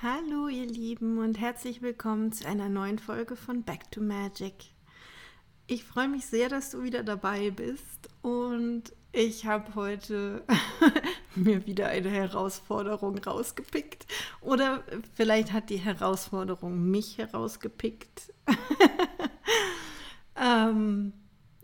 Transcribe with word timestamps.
Hallo 0.00 0.46
ihr 0.46 0.66
Lieben 0.66 1.18
und 1.18 1.40
herzlich 1.40 1.82
willkommen 1.82 2.30
zu 2.30 2.46
einer 2.46 2.68
neuen 2.68 3.00
Folge 3.00 3.34
von 3.34 3.64
Back 3.64 3.90
to 3.90 4.00
Magic. 4.00 4.54
Ich 5.66 5.82
freue 5.82 6.06
mich 6.06 6.24
sehr, 6.24 6.48
dass 6.48 6.70
du 6.70 6.84
wieder 6.84 7.02
dabei 7.02 7.50
bist 7.50 8.08
und 8.22 8.84
ich 9.10 9.46
habe 9.46 9.74
heute 9.74 10.44
mir 11.34 11.66
wieder 11.66 11.88
eine 11.88 12.10
Herausforderung 12.10 13.18
rausgepickt 13.18 14.06
oder 14.40 14.84
vielleicht 15.16 15.52
hat 15.52 15.68
die 15.68 15.78
Herausforderung 15.78 16.88
mich 16.88 17.18
herausgepickt. 17.18 18.32
ähm, 20.40 21.12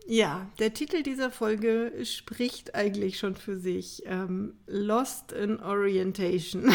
ja, 0.09 0.51
der 0.59 0.75
Titel 0.75 1.05
dieser 1.05 1.31
Folge 1.31 2.05
spricht 2.05 2.75
eigentlich 2.75 3.17
schon 3.17 3.37
für 3.37 3.57
sich. 3.57 4.03
Ähm, 4.07 4.55
Lost 4.67 5.31
in 5.31 5.61
Orientation. 5.61 6.73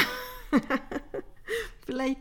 Vielleicht 1.90 2.20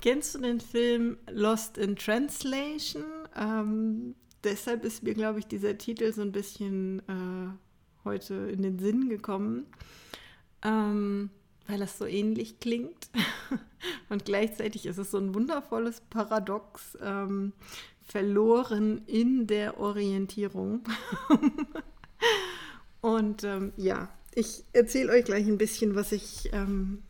kennst 0.00 0.34
du 0.34 0.40
den 0.40 0.60
Film 0.60 1.18
Lost 1.30 1.78
in 1.78 1.94
Translation. 1.94 3.04
Ähm, 3.36 4.16
deshalb 4.42 4.84
ist 4.84 5.04
mir, 5.04 5.14
glaube 5.14 5.38
ich, 5.38 5.46
dieser 5.46 5.78
Titel 5.78 6.12
so 6.12 6.20
ein 6.20 6.32
bisschen 6.32 6.98
äh, 7.08 8.04
heute 8.04 8.34
in 8.34 8.62
den 8.62 8.80
Sinn 8.80 9.08
gekommen, 9.08 9.66
ähm, 10.64 11.30
weil 11.68 11.78
das 11.78 11.96
so 11.96 12.06
ähnlich 12.06 12.58
klingt. 12.58 13.08
Und 14.08 14.24
gleichzeitig 14.24 14.84
ist 14.84 14.98
es 14.98 15.12
so 15.12 15.18
ein 15.18 15.32
wundervolles 15.32 16.00
Paradox, 16.10 16.98
ähm, 17.00 17.52
verloren 18.02 19.02
in 19.06 19.46
der 19.46 19.78
Orientierung. 19.78 20.82
Und 23.00 23.44
ähm, 23.44 23.72
ja, 23.76 24.08
ich 24.34 24.64
erzähle 24.72 25.12
euch 25.12 25.24
gleich 25.24 25.46
ein 25.46 25.58
bisschen, 25.58 25.94
was 25.94 26.10
ich, 26.10 26.52
ähm, 26.52 27.04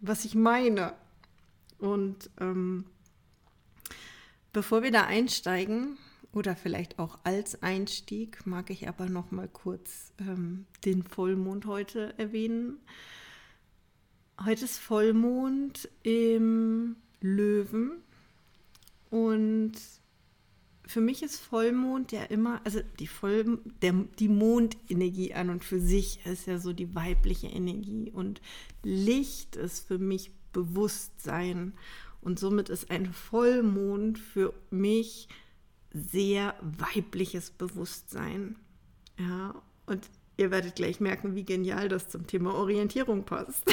was 0.00 0.24
ich 0.24 0.36
meine. 0.36 0.94
Und 1.82 2.30
ähm, 2.40 2.84
bevor 4.52 4.84
wir 4.84 4.92
da 4.92 5.04
einsteigen, 5.04 5.98
oder 6.32 6.54
vielleicht 6.54 7.00
auch 7.00 7.18
als 7.24 7.60
Einstieg, 7.60 8.46
mag 8.46 8.70
ich 8.70 8.88
aber 8.88 9.06
noch 9.06 9.32
mal 9.32 9.48
kurz 9.48 10.12
ähm, 10.18 10.66
den 10.84 11.02
Vollmond 11.02 11.66
heute 11.66 12.14
erwähnen. 12.18 12.78
Heute 14.42 14.64
ist 14.64 14.78
Vollmond 14.78 15.90
im 16.04 16.96
Löwen 17.20 17.98
und 19.10 19.72
für 20.86 21.00
mich 21.00 21.22
ist 21.24 21.36
Vollmond 21.36 22.12
ja 22.12 22.22
immer, 22.24 22.60
also 22.64 22.80
die, 23.00 23.08
Voll, 23.08 23.58
der, 23.82 23.92
die 24.18 24.28
Mondenergie 24.28 25.34
an 25.34 25.50
und 25.50 25.64
für 25.64 25.80
sich 25.80 26.24
ist 26.24 26.46
ja 26.46 26.58
so 26.58 26.72
die 26.72 26.94
weibliche 26.94 27.48
Energie 27.48 28.12
und 28.12 28.40
Licht 28.84 29.56
ist 29.56 29.86
für 29.86 29.98
mich 29.98 30.30
Bewusstsein. 30.52 31.74
Und 32.20 32.38
somit 32.38 32.68
ist 32.68 32.90
ein 32.90 33.12
Vollmond 33.12 34.18
für 34.18 34.54
mich 34.70 35.28
sehr 35.92 36.54
weibliches 36.60 37.50
Bewusstsein. 37.50 38.56
Ja, 39.18 39.54
und 39.86 40.08
ihr 40.36 40.50
werdet 40.50 40.76
gleich 40.76 41.00
merken, 41.00 41.34
wie 41.34 41.44
genial 41.44 41.88
das 41.88 42.08
zum 42.08 42.26
Thema 42.26 42.54
Orientierung 42.54 43.24
passt. 43.24 43.64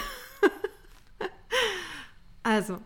also, 2.43 2.79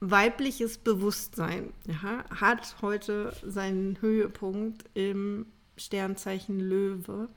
weibliches 0.00 0.78
Bewusstsein 0.78 1.72
ja, 1.86 2.24
hat 2.30 2.76
heute 2.82 3.32
seinen 3.44 4.00
Höhepunkt 4.00 4.84
im 4.94 5.46
Sternzeichen 5.76 6.60
Löwe. 6.60 7.28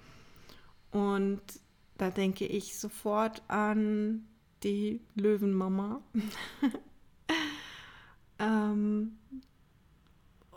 Und 0.92 1.42
da 1.98 2.10
denke 2.10 2.46
ich 2.46 2.78
sofort 2.78 3.42
an 3.48 4.26
die 4.64 5.02
Löwenmama. 5.16 6.02
ähm, 8.40 9.18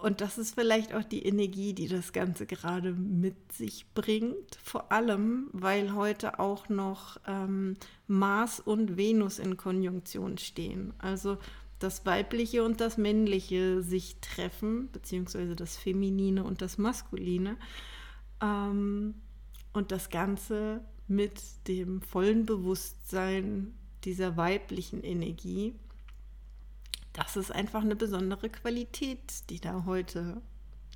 und 0.02 0.20
das 0.20 0.36
ist 0.36 0.56
vielleicht 0.56 0.94
auch 0.94 1.04
die 1.04 1.24
Energie, 1.24 1.74
die 1.74 1.86
das 1.86 2.12
Ganze 2.12 2.44
gerade 2.44 2.92
mit 2.92 3.52
sich 3.52 3.86
bringt. 3.94 4.56
Vor 4.60 4.90
allem, 4.90 5.48
weil 5.52 5.94
heute 5.94 6.40
auch 6.40 6.68
noch 6.68 7.18
ähm, 7.26 7.76
Mars 8.08 8.58
und 8.58 8.96
Venus 8.96 9.38
in 9.38 9.56
Konjunktion 9.56 10.38
stehen. 10.38 10.92
Also 10.98 11.38
das 11.78 12.04
Weibliche 12.04 12.64
und 12.64 12.80
das 12.80 12.96
Männliche 12.96 13.82
sich 13.82 14.16
treffen, 14.20 14.90
beziehungsweise 14.90 15.54
das 15.54 15.76
Feminine 15.76 16.42
und 16.42 16.62
das 16.62 16.78
Maskuline. 16.78 17.56
Ähm, 18.40 19.14
und 19.72 19.92
das 19.92 20.10
Ganze 20.10 20.84
mit 21.06 21.40
dem 21.68 22.02
vollen 22.02 22.44
Bewusstsein 22.44 23.74
dieser 24.04 24.36
weiblichen 24.36 25.02
Energie, 25.02 25.74
das 27.12 27.36
ist 27.36 27.52
einfach 27.52 27.82
eine 27.82 27.96
besondere 27.96 28.48
Qualität, 28.48 29.50
die 29.50 29.60
da 29.60 29.84
heute 29.84 30.40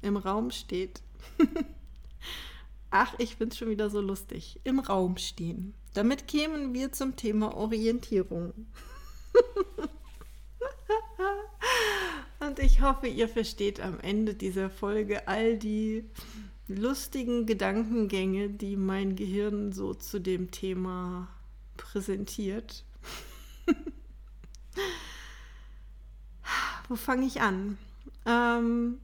im 0.02 0.16
Raum 0.16 0.50
steht. 0.50 1.02
Ach, 2.90 3.14
ich 3.18 3.36
finde 3.36 3.52
es 3.52 3.58
schon 3.58 3.68
wieder 3.68 3.90
so 3.90 4.00
lustig. 4.00 4.60
Im 4.64 4.78
Raum 4.78 5.18
stehen. 5.18 5.74
Damit 5.92 6.26
kämen 6.28 6.72
wir 6.72 6.92
zum 6.92 7.16
Thema 7.16 7.54
Orientierung. 7.54 8.54
Und 12.40 12.58
ich 12.58 12.80
hoffe, 12.80 13.06
ihr 13.08 13.28
versteht 13.28 13.80
am 13.80 14.00
Ende 14.00 14.34
dieser 14.34 14.70
Folge 14.70 15.28
all 15.28 15.58
die 15.58 16.04
lustigen 16.68 17.44
Gedankengänge, 17.44 18.48
die 18.48 18.76
mein 18.76 19.16
Gehirn 19.16 19.72
so 19.72 19.92
zu 19.94 20.20
dem 20.20 20.50
Thema 20.50 21.28
präsentiert. 21.76 22.85
Wo 26.88 26.96
fange 26.96 27.26
ich 27.26 27.40
an? 27.40 27.78
Ähm, 28.24 28.98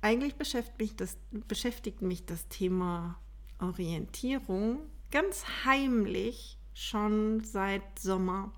eigentlich 0.00 0.36
beschäftigt 0.36 0.78
mich, 0.78 0.96
das, 0.96 1.16
beschäftigt 1.30 2.02
mich 2.02 2.24
das 2.26 2.48
Thema 2.48 3.18
Orientierung 3.58 4.80
ganz 5.10 5.44
heimlich 5.64 6.58
schon 6.74 7.42
seit 7.42 7.98
Sommer. 7.98 8.52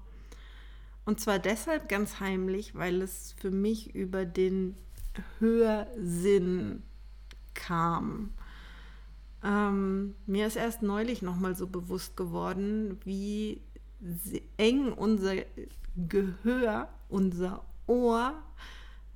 Und 1.04 1.20
zwar 1.20 1.38
deshalb 1.38 1.88
ganz 1.88 2.20
heimlich, 2.20 2.74
weil 2.74 3.02
es 3.02 3.34
für 3.38 3.50
mich 3.50 3.94
über 3.94 4.24
den 4.26 4.76
Hörsinn 5.38 6.82
kam. 7.54 8.30
Ähm, 9.42 10.14
mir 10.26 10.46
ist 10.46 10.56
erst 10.56 10.82
neulich 10.82 11.22
nochmal 11.22 11.56
so 11.56 11.66
bewusst 11.66 12.16
geworden, 12.16 12.98
wie 13.04 13.62
eng 14.56 14.92
unser 14.92 15.34
Gehör, 15.96 16.88
unser 17.08 17.64
Ohr 17.86 18.34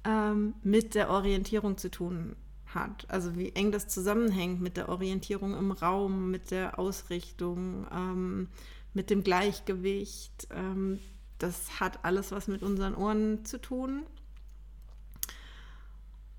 ähm, 0.05 0.55
mit 0.62 0.95
der 0.95 1.11
Orientierung 1.11 1.77
zu 1.78 1.91
tun 1.91 2.37
hat. 2.67 3.06
Also 3.09 3.37
wie 3.37 3.50
eng 3.50 3.72
das 3.72 3.89
zusammenhängt 3.89 4.61
mit 4.61 4.77
der 4.77 4.89
Orientierung 4.89 5.56
im 5.56 5.71
Raum, 5.71 6.31
mit 6.31 6.50
der 6.50 6.78
Ausrichtung, 6.78 7.87
ähm, 7.93 8.49
mit 8.93 9.11
dem 9.11 9.22
Gleichgewicht. 9.22 10.49
Ähm, 10.50 10.99
das 11.39 11.81
hat 11.81 12.05
alles 12.05 12.33
was 12.33 12.49
mit 12.49 12.62
unseren 12.62 12.95
Ohren 12.95 13.45
zu 13.45 13.61
tun. 13.61 14.05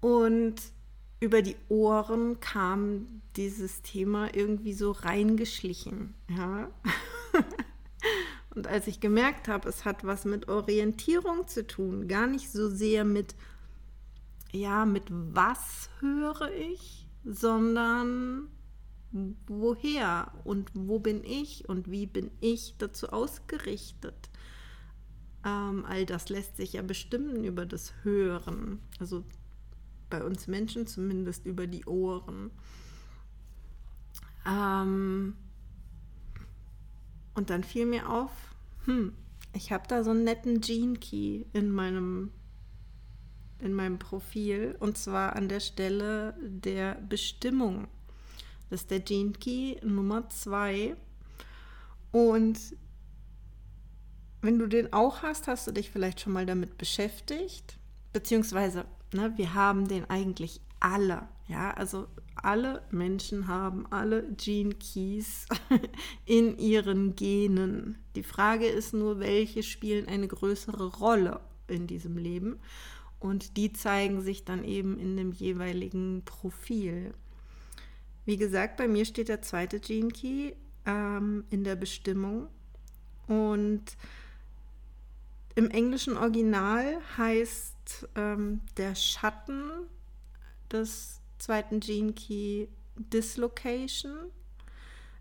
Und 0.02 0.56
über 1.20 1.42
die 1.42 1.56
Ohren 1.70 2.40
kam 2.40 3.22
dieses 3.36 3.82
Thema 3.82 4.34
irgendwie 4.36 4.74
so 4.74 4.92
reingeschlichen. 4.92 6.14
Ja? 6.30 6.70
Und 8.56 8.68
als 8.68 8.88
ich 8.88 9.02
gemerkt 9.02 9.48
habe, 9.50 9.68
es 9.68 9.84
hat 9.84 10.06
was 10.06 10.24
mit 10.26 10.48
Orientierung 10.48 11.48
zu 11.48 11.68
tun, 11.68 12.08
gar 12.08 12.26
nicht 12.26 12.50
so 12.50 12.70
sehr 12.70 13.04
mit, 13.04 13.36
ja, 14.52 14.86
mit 14.86 15.04
was 15.10 15.90
höre 16.00 16.52
ich, 16.52 17.06
sondern 17.26 18.48
woher 19.48 20.32
und 20.44 20.72
wo 20.74 21.00
bin 21.00 21.24
ich 21.24 21.68
und 21.68 21.92
wie 21.92 22.06
bin 22.06 22.32
ich 22.40 22.76
dazu 22.78 23.10
ausgerichtet. 23.10 24.30
Ähm, 25.46 25.86
all 25.86 26.06
das 26.06 26.30
lässt 26.30 26.58
sich 26.58 26.74
ja 26.74 26.82
bestimmen 26.82 27.44
über 27.44 27.66
das 27.66 27.94
Hören. 28.04 28.80
Also 29.00 29.24
bei 30.10 30.24
uns 30.24 30.48
Menschen 30.48 30.88
zumindest 30.88 31.46
über 31.46 31.68
die 31.68 31.86
Ohren. 31.86 32.52
Ähm, 34.48 35.36
und 37.36 37.50
dann 37.50 37.64
fiel 37.64 37.86
mir 37.86 38.10
auf, 38.10 38.32
hm, 38.86 39.14
ich 39.54 39.72
habe 39.72 39.88
da 39.88 40.04
so 40.04 40.12
einen 40.12 40.24
netten 40.24 40.62
Gene 40.62 40.98
Key 40.98 41.46
in 41.54 41.70
meinem 41.70 42.32
in 43.60 43.74
meinem 43.74 44.00
Profil 44.00 44.76
und 44.80 44.98
zwar 44.98 45.36
an 45.36 45.48
der 45.48 45.62
Stelle 45.62 46.36
der 46.42 46.96
Bestimmung. 46.96 47.88
Das 48.70 48.82
ist 48.82 48.92
der 48.92 49.00
Gene 49.00 49.32
Key 49.32 49.78
Nummer 49.82 50.30
2 50.30 50.96
und 52.12 52.60
wenn 54.42 54.60
du 54.60 54.68
den 54.68 54.94
auch 54.94 55.24
hast, 55.24 55.48
hast 55.48 55.68
du 55.68 55.72
dich 55.72 55.90
vielleicht 55.90 56.20
schon 56.20 56.34
mal 56.34 56.46
damit 56.46 56.78
beschäftigt, 56.78 57.78
beziehungsweise 58.14 58.86
ne, 59.14 59.34
wir 59.38 59.54
haben 59.54 59.88
den 59.88 60.10
eigentlich 60.10 60.62
alle. 60.80 61.28
Ja, 61.48 61.72
also 61.72 62.08
alle 62.36 62.84
Menschen 62.92 63.48
haben 63.48 63.86
alle 63.92 64.24
Gene 64.34 64.76
Keys 64.76 65.46
in 66.26 66.58
ihren 66.58 67.16
Genen. 67.16 67.98
Die 68.16 68.24
Frage 68.24 68.68
ist 68.68 68.94
nur, 68.94 69.20
welche 69.20 69.64
spielen 69.64 70.08
eine 70.08 70.28
größere 70.28 70.98
Rolle 70.98 71.40
in 71.68 71.88
diesem 71.88 72.18
Leben. 72.18 72.60
Und 73.20 73.58
die 73.58 73.74
zeigen 73.74 74.22
sich 74.22 74.46
dann 74.46 74.64
eben 74.64 75.00
in 75.00 75.18
dem 75.18 75.32
jeweiligen 75.32 76.24
Profil. 76.26 77.14
Wie 78.26 78.38
gesagt, 78.38 78.78
bei 78.78 78.88
mir 78.88 79.06
steht 79.06 79.30
der 79.30 79.42
zweite 79.42 79.80
Gene 79.80 80.10
Key 80.10 80.54
ähm, 80.86 81.46
in 81.50 81.64
der 81.64 81.76
Bestimmung. 81.76 82.48
Und 83.28 83.98
im 85.56 85.70
englischen 85.70 86.18
Original 86.18 86.98
heißt 87.18 88.10
ähm, 88.16 88.62
der 88.78 88.94
Schatten 88.96 89.72
des 90.72 91.22
zweiten 91.38 91.80
Gene 91.80 92.14
Key 92.14 92.68
Dislocation. 92.96 94.32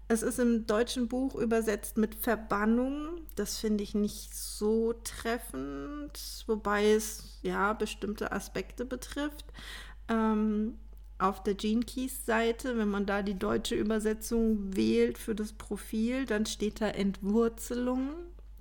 Es 0.06 0.22
ist 0.22 0.38
im 0.38 0.66
deutschen 0.66 1.08
Buch 1.08 1.34
übersetzt 1.34 1.96
mit 1.96 2.14
Verbannung. 2.14 3.22
Das 3.36 3.58
finde 3.58 3.82
ich 3.82 3.94
nicht 3.94 4.34
so 4.34 4.92
treffend, 5.04 6.44
wobei 6.46 6.92
es 6.92 7.38
ja 7.42 7.72
bestimmte 7.72 8.32
Aspekte 8.32 8.84
betrifft. 8.84 9.46
Ähm, 10.08 10.78
auf 11.18 11.42
der 11.42 11.54
Gene 11.54 11.84
Keys 11.84 12.26
Seite, 12.26 12.76
wenn 12.76 12.88
man 12.88 13.06
da 13.06 13.22
die 13.22 13.38
deutsche 13.38 13.76
Übersetzung 13.76 14.76
wählt 14.76 15.16
für 15.16 15.34
das 15.34 15.52
Profil, 15.52 16.26
dann 16.26 16.44
steht 16.44 16.80
da 16.80 16.88
Entwurzelung. 16.88 18.10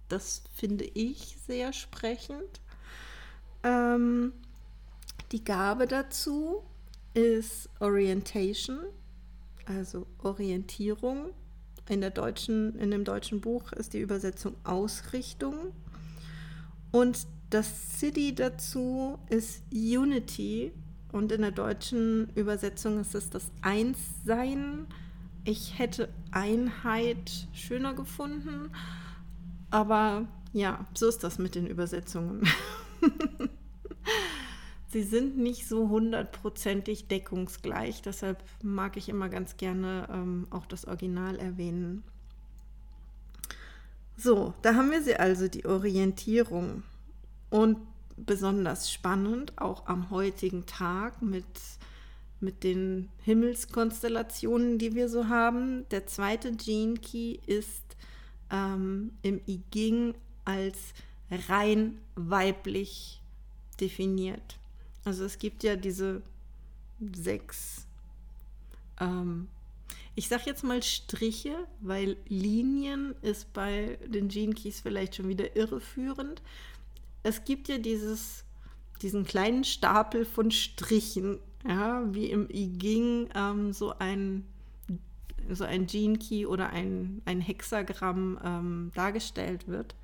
Das 0.08 0.44
finde 0.56 0.86
ich 0.86 1.38
sehr 1.46 1.74
sprechend. 1.74 2.62
Ähm, 3.64 4.32
die 5.32 5.44
Gabe 5.44 5.88
dazu 5.88 6.64
ist 7.14 7.70
Orientation, 7.80 8.80
also 9.66 10.08
Orientierung. 10.20 11.32
In, 11.90 12.00
der 12.00 12.12
deutschen, 12.12 12.80
in 12.80 12.92
dem 12.92 13.04
deutschen 13.04 13.42
Buch 13.42 13.74
ist 13.74 13.94
die 13.94 14.00
Übersetzung 14.00 14.56
Ausrichtung. 14.64 15.74
Und 16.92 17.28
das 17.50 18.00
City 18.00 18.34
dazu 18.34 19.20
ist 19.30 19.64
Unity. 19.72 20.72
Und 21.12 21.32
in 21.32 21.42
der 21.42 21.52
deutschen 21.52 22.30
Übersetzung 22.36 23.00
ist 23.00 23.16
es 23.16 23.30
das 23.30 23.52
Einssein. 23.62 24.88
Ich 25.44 25.78
hätte 25.78 26.10
Einheit 26.32 27.48
schöner 27.52 27.94
gefunden. 27.94 28.72
Aber 29.70 30.28
ja, 30.54 30.88
so 30.94 31.08
ist 31.08 31.24
das 31.24 31.38
mit 31.38 31.56
den 31.56 31.68
Übersetzungen. 31.68 32.48
sie 34.94 35.04
sind 35.04 35.38
nicht 35.38 35.68
so 35.68 35.90
hundertprozentig 35.90 37.08
deckungsgleich. 37.08 38.02
Deshalb 38.02 38.44
mag 38.62 38.96
ich 38.96 39.10
immer 39.10 39.28
ganz 39.28 39.58
gerne 39.58 40.08
ähm, 40.12 40.48
auch 40.52 40.66
das 40.68 40.86
Original 40.86 41.38
erwähnen. 41.38 42.04
So, 44.16 44.54
da 44.62 44.76
haben 44.76 44.92
wir 44.92 45.02
sie 45.02 45.16
also, 45.16 45.48
die 45.48 45.66
Orientierung. 45.66 46.84
Und 47.50 47.78
besonders 48.16 48.92
spannend, 48.92 49.54
auch 49.58 49.88
am 49.88 50.12
heutigen 50.12 50.68
Tag 50.68 51.22
mit, 51.22 51.46
mit 52.40 52.64
den 52.64 53.10
Himmelskonstellationen, 53.24 54.78
die 54.78 54.94
wir 54.94 55.10
so 55.10 55.28
haben. 55.28 55.90
Der 55.90 56.06
zweite 56.06 56.52
Gene 56.52 56.96
Key 56.96 57.40
ist 57.48 57.84
ähm, 58.52 59.12
im 59.24 59.42
I 59.48 59.62
Ging 59.72 60.14
als 60.46 60.94
rein 61.50 61.98
weiblich 62.16 63.22
definiert. 63.80 64.60
Also 65.06 65.26
es 65.26 65.38
gibt 65.38 65.64
ja 65.64 65.76
diese 65.76 66.22
sechs, 67.16 67.86
ähm, 69.00 69.48
ich 70.16 70.28
sag 70.28 70.46
jetzt 70.46 70.64
mal 70.64 70.82
Striche, 70.84 71.68
weil 71.82 72.18
Linien 72.28 73.16
ist 73.22 73.52
bei 73.54 73.98
den 74.06 74.28
Gene 74.28 74.54
Keys 74.54 74.82
vielleicht 74.82 75.16
schon 75.16 75.28
wieder 75.28 75.56
irreführend. 75.56 76.42
Es 77.24 77.44
gibt 77.44 77.68
ja 77.68 77.78
dieses, 77.78 78.44
diesen 79.02 79.26
kleinen 79.26 79.64
Stapel 79.64 80.26
von 80.26 80.52
Strichen, 80.52 81.40
ja, 81.68 82.04
wie 82.14 82.30
im 82.30 82.50
I 82.50 82.68
Ging 82.68 83.30
ähm, 83.36 83.74
so 83.74 83.94
ein 83.98 84.46
so 85.50 85.66
ein 85.66 85.88
Gene 85.88 86.18
Key 86.18 86.46
oder 86.46 86.70
ein, 86.70 87.22
ein 87.26 87.42
Hexagramm 87.42 88.40
ähm, 88.44 88.92
dargestellt 88.96 89.68
wird. 89.68 89.96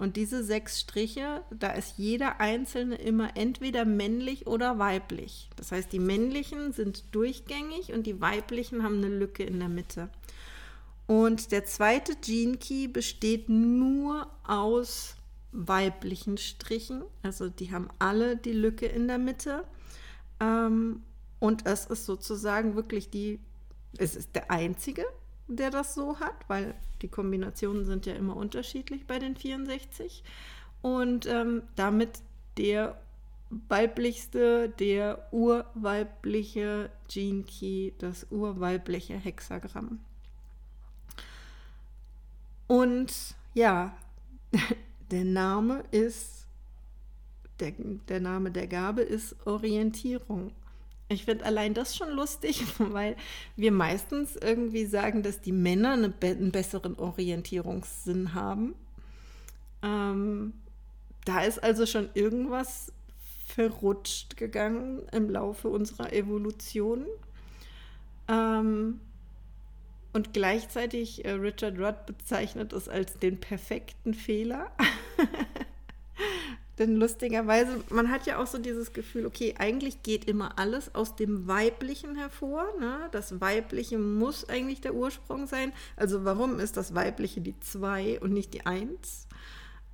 Und 0.00 0.16
diese 0.16 0.42
sechs 0.42 0.80
Striche, 0.80 1.44
da 1.50 1.72
ist 1.72 1.98
jeder 1.98 2.40
einzelne 2.40 2.94
immer 2.94 3.36
entweder 3.36 3.84
männlich 3.84 4.46
oder 4.46 4.78
weiblich. 4.78 5.50
Das 5.56 5.72
heißt, 5.72 5.92
die 5.92 5.98
männlichen 5.98 6.72
sind 6.72 7.14
durchgängig 7.14 7.92
und 7.92 8.06
die 8.06 8.18
weiblichen 8.18 8.82
haben 8.82 9.04
eine 9.04 9.14
Lücke 9.14 9.42
in 9.42 9.58
der 9.58 9.68
Mitte. 9.68 10.08
Und 11.06 11.52
der 11.52 11.66
zweite 11.66 12.16
Gene 12.16 12.56
Key 12.56 12.88
besteht 12.88 13.50
nur 13.50 14.26
aus 14.42 15.16
weiblichen 15.52 16.38
Strichen. 16.38 17.02
Also 17.22 17.50
die 17.50 17.70
haben 17.70 17.88
alle 17.98 18.38
die 18.38 18.54
Lücke 18.54 18.86
in 18.86 19.06
der 19.06 19.18
Mitte. 19.18 19.64
Ähm, 20.40 21.02
und 21.40 21.66
es 21.66 21.84
ist 21.84 22.06
sozusagen 22.06 22.74
wirklich 22.74 23.10
die, 23.10 23.38
es 23.98 24.16
ist 24.16 24.34
der 24.34 24.50
einzige 24.50 25.04
der 25.56 25.70
das 25.70 25.94
so 25.94 26.20
hat, 26.20 26.36
weil 26.48 26.74
die 27.02 27.08
Kombinationen 27.08 27.84
sind 27.84 28.06
ja 28.06 28.14
immer 28.14 28.36
unterschiedlich 28.36 29.06
bei 29.06 29.18
den 29.18 29.36
64. 29.36 30.22
Und 30.82 31.26
ähm, 31.26 31.62
damit 31.76 32.20
der 32.56 33.00
weiblichste, 33.50 34.68
der 34.68 35.26
urweibliche 35.32 36.90
Gene 37.08 37.42
Key, 37.42 37.92
das 37.98 38.26
urweibliche 38.30 39.14
Hexagramm. 39.14 39.98
Und 42.68 43.34
ja, 43.54 43.92
der 45.10 45.24
Name 45.24 45.82
ist, 45.90 46.46
der, 47.58 47.72
der 48.08 48.20
Name 48.20 48.52
der 48.52 48.68
Gabe 48.68 49.02
ist 49.02 49.34
Orientierung. 49.46 50.52
Ich 51.10 51.24
finde 51.24 51.44
allein 51.44 51.74
das 51.74 51.96
schon 51.96 52.10
lustig, 52.10 52.64
weil 52.78 53.16
wir 53.56 53.72
meistens 53.72 54.36
irgendwie 54.36 54.86
sagen, 54.86 55.22
dass 55.24 55.40
die 55.40 55.52
Männer 55.52 55.92
eine, 55.92 56.14
einen 56.22 56.52
besseren 56.52 56.96
Orientierungssinn 56.96 58.32
haben. 58.32 58.74
Ähm, 59.82 60.52
da 61.24 61.42
ist 61.42 61.62
also 61.62 61.84
schon 61.84 62.10
irgendwas 62.14 62.92
verrutscht 63.46 64.36
gegangen 64.36 65.02
im 65.10 65.28
Laufe 65.28 65.68
unserer 65.68 66.12
Evolution. 66.12 67.06
Ähm, 68.28 69.00
und 70.12 70.32
gleichzeitig 70.32 71.24
äh, 71.24 71.32
Richard 71.32 71.76
Rudd 71.78 72.06
bezeichnet 72.06 72.72
es 72.72 72.88
als 72.88 73.18
den 73.18 73.40
perfekten 73.40 74.14
Fehler. 74.14 74.70
Denn 76.80 76.96
lustigerweise, 76.96 77.84
man 77.90 78.10
hat 78.10 78.24
ja 78.24 78.38
auch 78.38 78.46
so 78.46 78.56
dieses 78.56 78.94
Gefühl, 78.94 79.26
okay, 79.26 79.54
eigentlich 79.58 80.02
geht 80.02 80.24
immer 80.24 80.58
alles 80.58 80.94
aus 80.94 81.14
dem 81.14 81.46
Weiblichen 81.46 82.16
hervor. 82.16 82.64
Ne? 82.80 83.06
Das 83.12 83.38
Weibliche 83.38 83.98
muss 83.98 84.48
eigentlich 84.48 84.80
der 84.80 84.94
Ursprung 84.94 85.46
sein. 85.46 85.74
Also 85.96 86.24
warum 86.24 86.58
ist 86.58 86.78
das 86.78 86.94
Weibliche 86.94 87.42
die 87.42 87.60
2 87.60 88.20
und 88.20 88.32
nicht 88.32 88.54
die 88.54 88.64
1? 88.64 89.28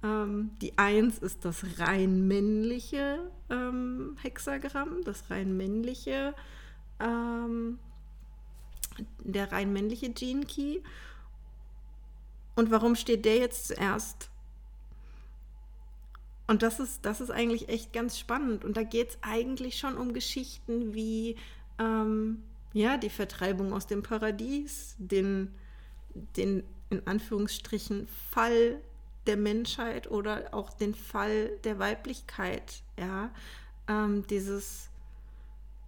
Ähm, 0.04 0.52
die 0.62 0.78
1 0.78 1.18
ist 1.18 1.44
das 1.44 1.64
rein 1.80 2.28
männliche 2.28 3.18
ähm, 3.50 4.16
Hexagramm, 4.22 5.02
das 5.04 5.28
rein 5.28 5.56
männliche, 5.56 6.36
ähm, 7.00 7.80
der 9.24 9.50
rein 9.50 9.72
männliche 9.72 10.10
Gene 10.10 10.46
Key. 10.46 10.82
Und 12.54 12.70
warum 12.70 12.94
steht 12.94 13.24
der 13.24 13.38
jetzt 13.38 13.66
zuerst? 13.66 14.30
Und 16.46 16.62
das 16.62 16.78
ist, 16.78 17.04
das 17.04 17.20
ist 17.20 17.30
eigentlich 17.30 17.68
echt 17.68 17.92
ganz 17.92 18.18
spannend. 18.18 18.64
Und 18.64 18.76
da 18.76 18.82
geht 18.82 19.10
es 19.10 19.18
eigentlich 19.22 19.78
schon 19.78 19.96
um 19.96 20.12
Geschichten 20.12 20.94
wie 20.94 21.36
ähm, 21.78 22.42
ja, 22.72 22.96
die 22.96 23.10
Vertreibung 23.10 23.72
aus 23.72 23.86
dem 23.86 24.02
Paradies, 24.02 24.94
den, 24.98 25.52
den 26.36 26.62
in 26.90 27.06
Anführungsstrichen 27.06 28.06
Fall 28.30 28.80
der 29.26 29.36
Menschheit 29.36 30.08
oder 30.10 30.52
auch 30.52 30.72
den 30.72 30.94
Fall 30.94 31.50
der 31.64 31.78
Weiblichkeit. 31.78 32.82
Ja, 32.98 33.30
ähm, 33.88 34.26
dieses 34.28 34.90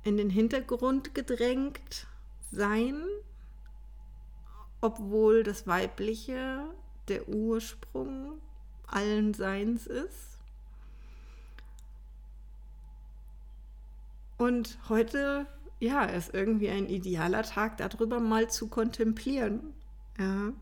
in 0.02 0.16
den 0.16 0.30
Hintergrund 0.30 1.14
gedrängt 1.14 2.06
sein, 2.50 3.02
obwohl 4.80 5.42
das 5.42 5.66
Weibliche 5.66 6.64
der 7.08 7.28
Ursprung 7.28 8.40
allen 8.86 9.34
Seins 9.34 9.86
ist. 9.86 10.27
Und 14.38 14.78
heute, 14.88 15.46
ja, 15.80 16.04
ist 16.04 16.32
irgendwie 16.32 16.70
ein 16.70 16.88
idealer 16.88 17.42
Tag, 17.42 17.76
darüber 17.76 18.20
mal 18.20 18.48
zu 18.48 18.68
kontemplieren. 18.68 19.74
Ja. 20.18 20.52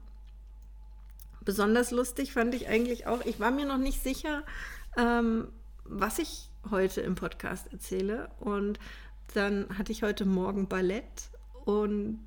Besonders 1.45 1.93
lustig 1.93 2.33
fand 2.33 2.55
ich 2.55 2.69
eigentlich 2.69 3.07
auch, 3.07 3.25
ich 3.25 3.39
war 3.39 3.51
mir 3.51 3.67
noch 3.67 3.79
nicht 3.79 4.03
sicher, 4.03 4.43
ähm, 4.97 5.49
was 5.85 6.19
ich 6.19 6.51
heute 6.71 7.03
im 7.03 7.15
Podcast 7.15 7.73
erzähle. 7.73 8.31
Und 8.41 8.81
dann 9.35 9.67
hatte 9.79 9.93
ich 9.93 10.03
heute 10.03 10.25
Morgen 10.25 10.67
Ballett 10.67 11.31
und 11.65 12.21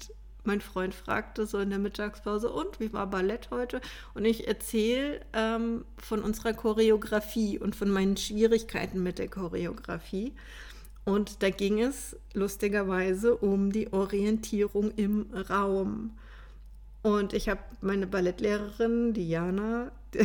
mein 0.44 0.62
Freund 0.62 0.96
fragte 0.96 1.46
so 1.46 1.60
in 1.60 1.70
der 1.70 1.80
Mittagspause, 1.80 2.50
und 2.50 2.80
wie 2.80 2.94
war 2.94 3.08
Ballett 3.08 3.52
heute? 3.52 3.82
Und 4.14 4.26
ich 4.26 4.48
erzähle 4.48 5.22
ähm, 5.34 5.86
von 5.98 6.24
unserer 6.24 6.54
Choreografie 6.54 7.60
und 7.60 7.76
von 7.76 7.92
meinen 7.92 8.18
Schwierigkeiten 8.18 9.04
mit 9.04 9.20
der 9.20 9.28
Choreografie. 9.28 10.34
Und 11.06 11.42
da 11.42 11.50
ging 11.50 11.82
es 11.82 12.16
lustigerweise 12.34 13.36
um 13.36 13.72
die 13.72 13.92
Orientierung 13.92 14.92
im 14.96 15.28
Raum. 15.50 16.12
Und 17.02 17.34
ich 17.34 17.50
habe 17.50 17.62
meine 17.82 18.08
Ballettlehrerin 18.08 19.14
Diana, 19.14 19.92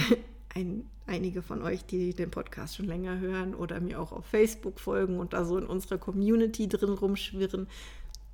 ein, 0.55 0.85
einige 1.07 1.43
von 1.43 1.63
euch, 1.63 1.85
die 1.85 2.15
den 2.15 2.31
Podcast 2.31 2.77
schon 2.77 2.87
länger 2.87 3.19
hören 3.19 3.55
oder 3.55 3.81
mir 3.81 4.01
auch 4.01 4.13
auf 4.13 4.27
Facebook 4.27 4.81
folgen 4.81 5.19
und 5.19 5.33
da 5.33 5.45
so 5.45 5.57
in 5.57 5.67
unserer 5.67 5.99
Community 5.99 6.69
drin 6.69 6.91
rumschwirren, 6.91 7.69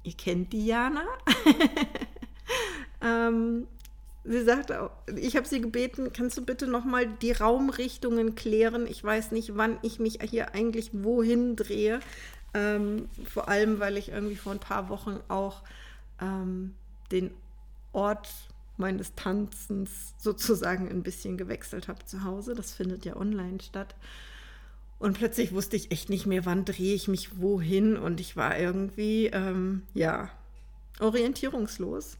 ihr 0.02 0.12
kennt 0.14 0.52
Diana. 0.52 1.04
ähm, 3.02 3.66
sie 4.24 4.44
sagte, 4.44 4.90
ich 5.16 5.36
habe 5.36 5.46
sie 5.46 5.60
gebeten, 5.60 6.12
kannst 6.12 6.36
du 6.36 6.44
bitte 6.44 6.66
nochmal 6.66 7.06
die 7.06 7.32
Raumrichtungen 7.32 8.34
klären? 8.34 8.86
Ich 8.86 9.02
weiß 9.02 9.32
nicht, 9.32 9.56
wann 9.56 9.78
ich 9.82 9.98
mich 9.98 10.18
hier 10.22 10.54
eigentlich 10.54 10.90
wohin 10.92 11.56
drehe. 11.56 12.00
Ähm, 12.52 13.08
vor 13.24 13.48
allem, 13.48 13.80
weil 13.80 13.96
ich 13.96 14.10
irgendwie 14.10 14.36
vor 14.36 14.52
ein 14.52 14.58
paar 14.58 14.88
Wochen 14.88 15.20
auch 15.28 15.62
ähm, 16.20 16.74
den 17.12 17.30
Ort 17.92 18.28
meines 18.76 19.14
Tanzens 19.14 20.14
sozusagen 20.18 20.88
ein 20.88 21.02
bisschen 21.02 21.36
gewechselt 21.38 21.88
habe 21.88 22.04
zu 22.04 22.24
Hause. 22.24 22.54
Das 22.54 22.72
findet 22.72 23.04
ja 23.04 23.16
online 23.16 23.60
statt. 23.60 23.94
Und 24.98 25.16
plötzlich 25.16 25.52
wusste 25.52 25.76
ich 25.76 25.92
echt 25.92 26.10
nicht 26.10 26.26
mehr, 26.26 26.44
wann 26.44 26.64
drehe 26.64 26.94
ich 26.94 27.08
mich 27.08 27.40
wohin. 27.40 27.96
Und 27.96 28.20
ich 28.20 28.36
war 28.36 28.58
irgendwie, 28.58 29.26
ähm, 29.26 29.82
ja, 29.94 30.30
orientierungslos. 30.98 32.16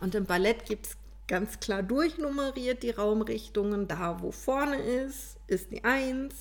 Und 0.00 0.14
im 0.14 0.24
Ballett 0.24 0.66
gibt 0.66 0.86
es 0.86 0.96
ganz 1.28 1.60
klar 1.60 1.82
durchnummeriert 1.82 2.82
die 2.82 2.90
Raumrichtungen. 2.90 3.86
Da, 3.86 4.20
wo 4.20 4.32
vorne 4.32 4.76
ist, 4.76 5.36
ist 5.46 5.70
die 5.70 5.84
Eins. 5.84 6.34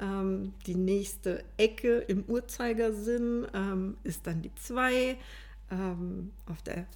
Ähm, 0.00 0.54
die 0.66 0.74
nächste 0.74 1.44
Ecke 1.56 1.98
im 1.98 2.24
Uhrzeigersinn 2.26 3.46
ähm, 3.54 3.96
ist 4.02 4.26
dann 4.26 4.42
die 4.42 4.54
Zwei. 4.54 5.16
Ähm, 5.70 6.30
auf 6.46 6.62
der 6.62 6.86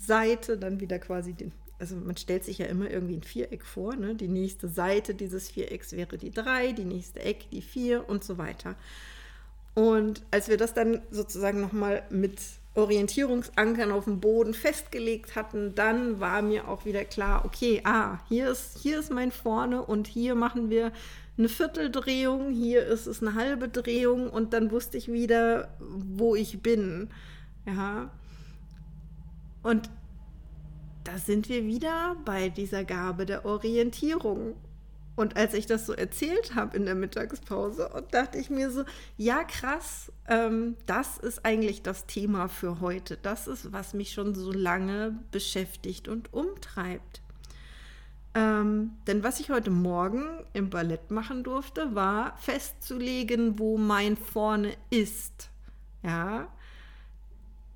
Seite 0.00 0.56
dann 0.56 0.80
wieder 0.80 0.98
quasi 0.98 1.34
den 1.34 1.52
also 1.78 1.96
man 1.96 2.16
stellt 2.16 2.44
sich 2.44 2.58
ja 2.58 2.66
immer 2.66 2.90
irgendwie 2.90 3.16
ein 3.16 3.22
Viereck 3.22 3.64
vor. 3.64 3.96
Ne? 3.96 4.14
Die 4.14 4.28
nächste 4.28 4.68
Seite 4.68 5.14
dieses 5.14 5.50
Vierecks 5.50 5.92
wäre 5.92 6.16
die 6.16 6.30
3, 6.30 6.72
die 6.72 6.84
nächste 6.84 7.20
Eck 7.20 7.50
die 7.50 7.62
4 7.62 8.08
und 8.08 8.24
so 8.24 8.38
weiter. 8.38 8.76
Und 9.74 10.22
als 10.30 10.48
wir 10.48 10.56
das 10.56 10.72
dann 10.72 11.02
sozusagen 11.10 11.60
nochmal 11.60 12.04
mit 12.10 12.38
Orientierungsankern 12.74 13.92
auf 13.92 14.04
dem 14.04 14.20
Boden 14.20 14.52
festgelegt 14.52 15.36
hatten, 15.36 15.74
dann 15.74 16.18
war 16.18 16.42
mir 16.42 16.68
auch 16.68 16.84
wieder 16.84 17.04
klar, 17.04 17.44
okay, 17.44 17.80
ah, 17.84 18.18
hier 18.28 18.50
ist, 18.50 18.78
hier 18.78 18.98
ist 18.98 19.12
mein 19.12 19.30
Vorne 19.30 19.82
und 19.82 20.08
hier 20.08 20.34
machen 20.34 20.70
wir 20.70 20.92
eine 21.38 21.48
Vierteldrehung, 21.48 22.50
hier 22.50 22.84
ist 22.86 23.06
es 23.06 23.22
eine 23.22 23.34
halbe 23.34 23.68
Drehung 23.68 24.28
und 24.28 24.52
dann 24.52 24.70
wusste 24.70 24.98
ich 24.98 25.10
wieder, 25.10 25.68
wo 25.78 26.34
ich 26.34 26.62
bin. 26.62 27.10
Ja. 27.66 28.10
Und 29.62 29.90
da 31.04 31.18
sind 31.18 31.48
wir 31.48 31.66
wieder 31.66 32.16
bei 32.24 32.48
dieser 32.48 32.84
Gabe 32.84 33.26
der 33.26 33.44
Orientierung. 33.44 34.54
Und 35.16 35.36
als 35.36 35.54
ich 35.54 35.66
das 35.66 35.86
so 35.86 35.92
erzählt 35.92 36.54
habe 36.54 36.76
in 36.76 36.86
der 36.86 36.94
Mittagspause, 36.94 37.88
dachte 38.10 38.38
ich 38.38 38.50
mir 38.50 38.70
so, 38.70 38.84
ja 39.16 39.44
krass, 39.44 40.10
ähm, 40.28 40.76
das 40.86 41.18
ist 41.18 41.44
eigentlich 41.44 41.82
das 41.82 42.06
Thema 42.06 42.48
für 42.48 42.80
heute. 42.80 43.16
Das 43.16 43.46
ist, 43.46 43.72
was 43.72 43.94
mich 43.94 44.12
schon 44.12 44.34
so 44.34 44.50
lange 44.50 45.18
beschäftigt 45.30 46.08
und 46.08 46.32
umtreibt. 46.32 47.22
Ähm, 48.34 48.92
denn 49.06 49.22
was 49.22 49.38
ich 49.38 49.50
heute 49.50 49.70
Morgen 49.70 50.24
im 50.52 50.68
Ballett 50.68 51.12
machen 51.12 51.44
durfte, 51.44 51.94
war 51.94 52.36
festzulegen, 52.38 53.60
wo 53.60 53.78
mein 53.78 54.16
Vorne 54.16 54.74
ist. 54.90 55.50
Ja, 56.02 56.48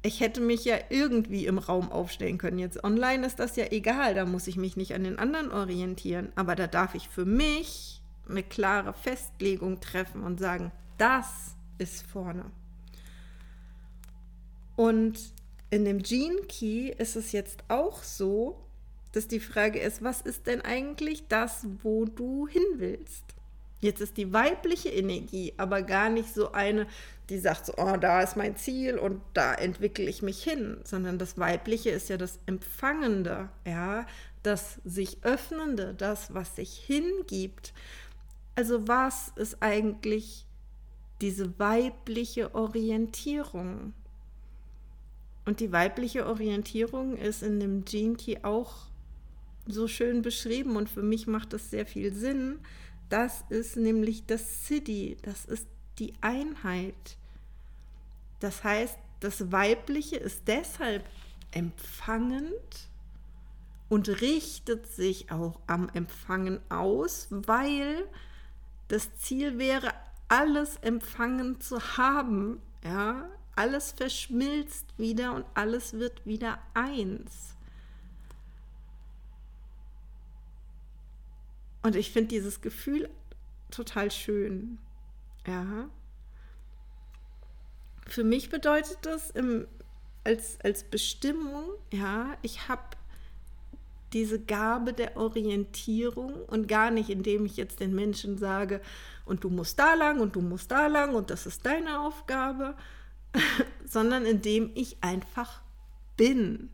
ich 0.03 0.21
hätte 0.21 0.41
mich 0.41 0.65
ja 0.65 0.77
irgendwie 0.91 1.47
im 1.47 1.59
Raum 1.59 1.91
aufstellen 1.91 2.39
können. 2.39 2.59
Jetzt 2.59 2.85
online 2.85 3.27
ist 3.27 3.41
das 3.41 3.57
ja 3.57 3.67
egal, 3.71 4.15
da 4.15 4.25
muss 4.25 4.47
ich 4.47 4.57
mich 4.57 4.77
nicht 4.77 4.95
an 4.95 5.05
den 5.05 5.19
anderen 5.19 5.51
orientieren. 5.51 6.33
Aber 6.37 6.55
da 6.55 6.67
darf 6.67 6.95
ich 6.95 7.09
für 7.09 7.25
mich 7.25 8.01
eine 8.29 8.43
klare 8.43 8.93
Festlegung 8.93 9.81
treffen 9.81 10.23
und 10.23 10.39
sagen, 10.39 10.71
das 10.99 11.57
ist 11.79 12.07
vorne. 12.07 12.45
Und 14.77 15.19
in 15.71 15.85
dem 15.85 16.03
Gene 16.03 16.43
Key 16.49 16.91
ist 16.91 17.17
es 17.17 17.33
jetzt 17.33 17.65
auch 17.69 18.03
so, 18.03 18.65
dass 19.13 19.27
die 19.27 19.41
Frage 19.41 19.81
ist, 19.81 20.03
was 20.03 20.21
ist 20.21 20.47
denn 20.47 20.61
eigentlich 20.61 21.27
das, 21.29 21.67
wo 21.83 22.05
du 22.05 22.47
hin 22.47 22.63
willst? 22.77 23.25
Jetzt 23.81 24.01
ist 24.01 24.17
die 24.17 24.33
weibliche 24.33 24.89
Energie 24.89 25.55
aber 25.57 25.83
gar 25.83 26.11
nicht 26.11 26.35
so 26.35 26.53
eine, 26.53 26.87
die 27.29 27.39
sagt 27.39 27.67
so, 27.67 27.75
oh, 27.77 27.97
da 27.97 28.23
ist 28.23 28.37
mein 28.37 28.57
Ziel 28.57 28.99
und 28.99 29.21
da 29.35 29.55
entwickle 29.55 30.07
ich 30.07 30.23
mich 30.23 30.43
hin, 30.43 30.79
sondern 30.85 31.19
das 31.19 31.39
Weibliche 31.39 31.91
ist 31.91 32.09
ja 32.09 32.17
das 32.17 32.41
Empfangende, 32.47 33.51
ja, 33.65 34.07
das 34.43 34.81
sich 34.85 35.19
Öffnende, 35.23 35.95
das, 35.95 36.35
was 36.35 36.57
sich 36.57 36.79
hingibt. 36.79 37.73
Also 38.57 38.89
was 38.89 39.33
ist 39.37 39.63
eigentlich 39.63 40.45
diese 41.21 41.59
weibliche 41.59 42.55
Orientierung? 42.55 43.93
Und 45.45 45.61
die 45.61 45.73
weibliche 45.73 46.27
Orientierung 46.27 47.17
ist 47.17 47.43
in 47.43 47.61
dem 47.61 47.85
Gene 47.85 48.17
Key 48.17 48.39
auch 48.43 48.89
so 49.67 49.87
schön 49.87 50.23
beschrieben 50.23 50.77
und 50.77 50.89
für 50.89 51.03
mich 51.03 51.27
macht 51.27 51.53
das 51.53 51.71
sehr 51.71 51.87
viel 51.87 52.13
Sinn. 52.13 52.59
Das 53.09 53.45
ist 53.49 53.77
nämlich 53.77 54.27
das 54.27 54.67
City, 54.67 55.17
das 55.23 55.45
ist 55.45 55.67
die 55.99 56.13
Einheit. 56.21 57.17
Das 58.41 58.63
heißt, 58.65 58.99
das 59.21 59.51
Weibliche 59.51 60.17
ist 60.17 60.43
deshalb 60.47 61.05
empfangend 61.51 62.89
und 63.89 64.09
richtet 64.21 64.87
sich 64.87 65.31
auch 65.33 65.59
am 65.67 65.89
Empfangen 65.95 66.61
aus, 66.69 67.29
weil 67.31 68.07
das 68.89 69.15
Ziel 69.17 69.59
wäre, 69.59 69.93
alles 70.29 70.77
empfangen 70.77 71.61
zu 71.61 71.97
haben. 71.97 72.61
Ja, 72.85 73.29
alles 73.57 73.93
verschmilzt 73.93 74.87
wieder 74.99 75.35
und 75.35 75.47
alles 75.55 75.95
wird 75.95 76.25
wieder 76.27 76.59
eins. 76.75 77.57
Und 81.83 81.97
ich 81.97 82.13
finde 82.13 82.29
dieses 82.29 82.61
Gefühl 82.61 83.09
total 83.71 84.11
schön. 84.11 84.79
Ja. 85.47 85.89
Für 88.07 88.25
mich 88.25 88.51
bedeutet 88.51 88.99
das 89.03 89.31
im, 89.31 89.67
als, 90.25 90.59
als 90.63 90.85
Bestimmung, 90.85 91.65
ja, 91.93 92.37
ich 92.43 92.69
habe 92.69 92.83
diese 94.13 94.41
Gabe 94.41 94.95
der 94.95 95.17
Orientierung 95.17 96.43
und 96.45 96.67
gar 96.67 96.91
nicht, 96.91 97.11
indem 97.11 97.45
ich 97.45 97.57
jetzt 97.57 97.81
den 97.81 97.95
Menschen 97.95 98.39
sage, 98.39 98.81
und 99.27 99.45
du 99.45 99.51
musst 99.51 99.79
da 99.79 99.95
lang 99.95 100.21
und 100.21 100.37
du 100.37 100.41
musst 100.41 100.71
da 100.71 100.87
lang 100.87 101.15
und 101.15 101.29
das 101.29 101.47
ist 101.47 101.67
deine 101.67 102.01
Aufgabe, 102.01 102.75
sondern 103.85 104.25
indem 104.25 104.71
ich 104.75 104.97
einfach 105.03 105.61
bin, 106.17 106.71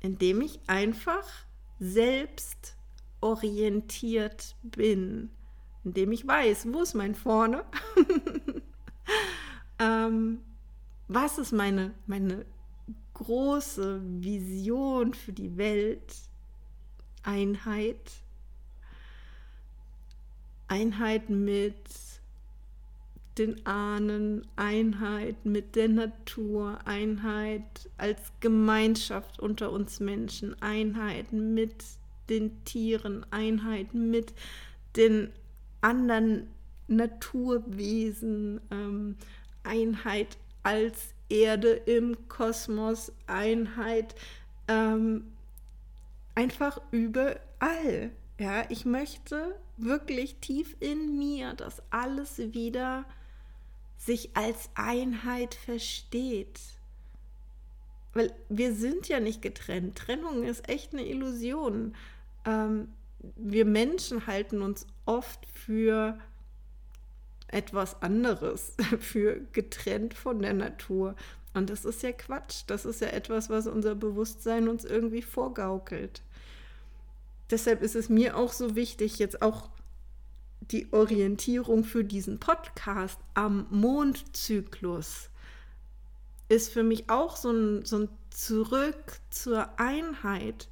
indem 0.00 0.40
ich 0.40 0.58
einfach 0.66 1.26
selbst 1.78 2.74
orientiert 3.20 4.54
bin 4.62 5.30
indem 5.88 6.12
ich 6.12 6.26
weiß, 6.26 6.68
wo 6.72 6.82
ist 6.82 6.94
mein 6.94 7.14
Vorne, 7.14 7.64
ähm, 9.78 10.40
was 11.08 11.38
ist 11.38 11.52
meine, 11.52 11.94
meine 12.06 12.44
große 13.14 14.00
Vision 14.04 15.14
für 15.14 15.32
die 15.32 15.56
Welt, 15.56 16.14
Einheit, 17.22 18.12
Einheit 20.68 21.30
mit 21.30 21.76
den 23.38 23.64
Ahnen, 23.66 24.46
Einheit 24.56 25.46
mit 25.46 25.74
der 25.74 25.88
Natur, 25.88 26.80
Einheit 26.84 27.88
als 27.96 28.20
Gemeinschaft 28.40 29.38
unter 29.40 29.72
uns 29.72 30.00
Menschen, 30.00 30.60
Einheit 30.60 31.32
mit 31.32 31.82
den 32.30 32.64
Tieren, 32.64 33.26
Einheit 33.30 33.94
mit 33.94 34.32
den 34.96 35.32
anderen 35.80 36.48
Naturwesen, 36.88 38.60
ähm, 38.70 39.16
Einheit 39.62 40.38
als 40.62 41.14
Erde 41.28 41.70
im 41.72 42.28
Kosmos, 42.28 43.12
Einheit 43.26 44.14
ähm, 44.66 45.32
einfach 46.34 46.80
überall. 46.90 48.10
Ja, 48.38 48.64
ich 48.70 48.84
möchte 48.84 49.56
wirklich 49.76 50.36
tief 50.36 50.76
in 50.80 51.18
mir, 51.18 51.54
dass 51.54 51.82
alles 51.90 52.38
wieder 52.38 53.04
sich 53.96 54.30
als 54.36 54.70
Einheit 54.74 55.54
versteht. 55.54 56.60
weil 58.14 58.32
wir 58.48 58.74
sind 58.74 59.08
ja 59.08 59.20
nicht 59.20 59.42
getrennt. 59.42 59.96
Trennung 59.98 60.42
ist 60.44 60.68
echt 60.68 60.92
eine 60.92 61.06
Illusion. 61.06 61.94
Ähm, 62.48 62.88
wir 63.36 63.64
Menschen 63.64 64.26
halten 64.26 64.62
uns 64.62 64.86
oft 65.04 65.46
für 65.46 66.18
etwas 67.48 68.00
anderes, 68.02 68.74
für 69.00 69.40
getrennt 69.52 70.14
von 70.14 70.40
der 70.40 70.54
Natur. 70.54 71.14
Und 71.54 71.70
das 71.70 71.84
ist 71.84 72.02
ja 72.02 72.12
Quatsch. 72.12 72.62
Das 72.66 72.84
ist 72.84 73.00
ja 73.00 73.08
etwas, 73.08 73.50
was 73.50 73.66
unser 73.66 73.94
Bewusstsein 73.94 74.68
uns 74.68 74.84
irgendwie 74.84 75.22
vorgaukelt. 75.22 76.22
Deshalb 77.50 77.82
ist 77.82 77.96
es 77.96 78.08
mir 78.08 78.36
auch 78.36 78.52
so 78.52 78.76
wichtig, 78.76 79.18
jetzt 79.18 79.42
auch 79.42 79.70
die 80.60 80.92
Orientierung 80.92 81.84
für 81.84 82.04
diesen 82.04 82.38
Podcast 82.38 83.18
am 83.34 83.66
Mondzyklus 83.70 85.30
ist 86.48 86.72
für 86.72 86.82
mich 86.82 87.10
auch 87.10 87.36
so 87.36 87.50
ein, 87.50 87.84
so 87.84 87.98
ein 87.98 88.08
Zurück 88.30 89.20
zur 89.30 89.78
Einheit. 89.78 90.68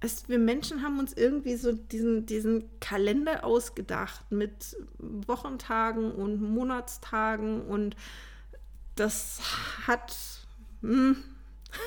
Es, 0.00 0.28
wir 0.28 0.38
Menschen 0.38 0.82
haben 0.82 0.98
uns 0.98 1.14
irgendwie 1.14 1.56
so 1.56 1.72
diesen, 1.72 2.26
diesen 2.26 2.64
Kalender 2.80 3.44
ausgedacht 3.44 4.30
mit 4.30 4.76
Wochentagen 4.98 6.12
und 6.12 6.42
Monatstagen 6.42 7.62
und 7.62 7.96
das 8.94 9.40
hat 9.86 10.16
hm, 10.82 11.16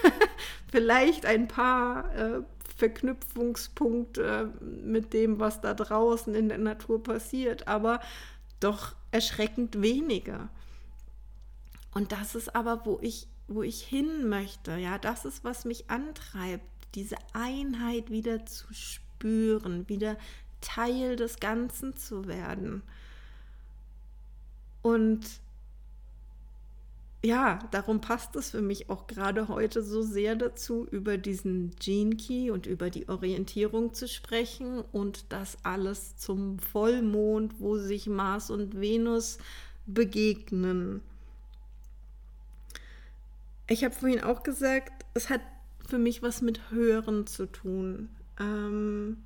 vielleicht 0.71 1.25
ein 1.25 1.47
paar 1.47 2.15
äh, 2.15 2.41
Verknüpfungspunkte 2.77 4.53
mit 4.61 5.13
dem, 5.13 5.39
was 5.39 5.61
da 5.61 5.73
draußen 5.73 6.33
in 6.33 6.49
der 6.49 6.57
Natur 6.57 7.03
passiert, 7.03 7.67
aber 7.67 7.99
doch 8.59 8.95
erschreckend 9.11 9.81
weniger. 9.81 10.49
Und 11.93 12.11
das 12.11 12.35
ist 12.35 12.55
aber, 12.55 12.85
wo 12.85 12.99
ich, 13.01 13.27
wo 13.47 13.63
ich 13.63 13.81
hin 13.81 14.29
möchte. 14.29 14.77
Ja, 14.77 14.97
das 14.97 15.25
ist, 15.25 15.43
was 15.43 15.65
mich 15.65 15.89
antreibt, 15.89 16.78
diese 16.95 17.17
Einheit 17.33 18.09
wieder 18.09 18.45
zu 18.45 18.65
spüren, 18.73 19.87
wieder 19.87 20.17
Teil 20.61 21.15
des 21.15 21.39
Ganzen 21.39 21.95
zu 21.97 22.27
werden. 22.27 22.81
Und 24.81 25.25
ja, 27.21 27.59
darum 27.71 27.99
passt 27.99 28.37
es 28.37 28.51
für 28.51 28.61
mich 28.61 28.89
auch 28.89 29.05
gerade 29.07 29.49
heute 29.49 29.83
so 29.83 30.01
sehr 30.01 30.35
dazu, 30.35 30.87
über 30.89 31.17
diesen 31.17 31.75
Gene 31.77 32.15
Key 32.15 32.49
und 32.49 32.65
über 32.65 32.89
die 32.89 33.09
Orientierung 33.09 33.93
zu 33.93 34.07
sprechen 34.07 34.81
und 34.93 35.25
das 35.29 35.57
alles 35.63 36.15
zum 36.15 36.59
Vollmond, 36.59 37.59
wo 37.59 37.77
sich 37.77 38.07
Mars 38.07 38.49
und 38.49 38.79
Venus 38.79 39.37
begegnen. 39.85 41.01
Ich 43.67 43.83
habe 43.83 43.93
vorhin 43.93 44.23
auch 44.23 44.43
gesagt, 44.43 45.05
es 45.13 45.29
hat 45.29 45.41
für 45.89 45.97
mich 45.97 46.21
was 46.21 46.41
mit 46.41 46.71
Hören 46.71 47.27
zu 47.27 47.45
tun. 47.45 48.09
Ähm 48.39 49.17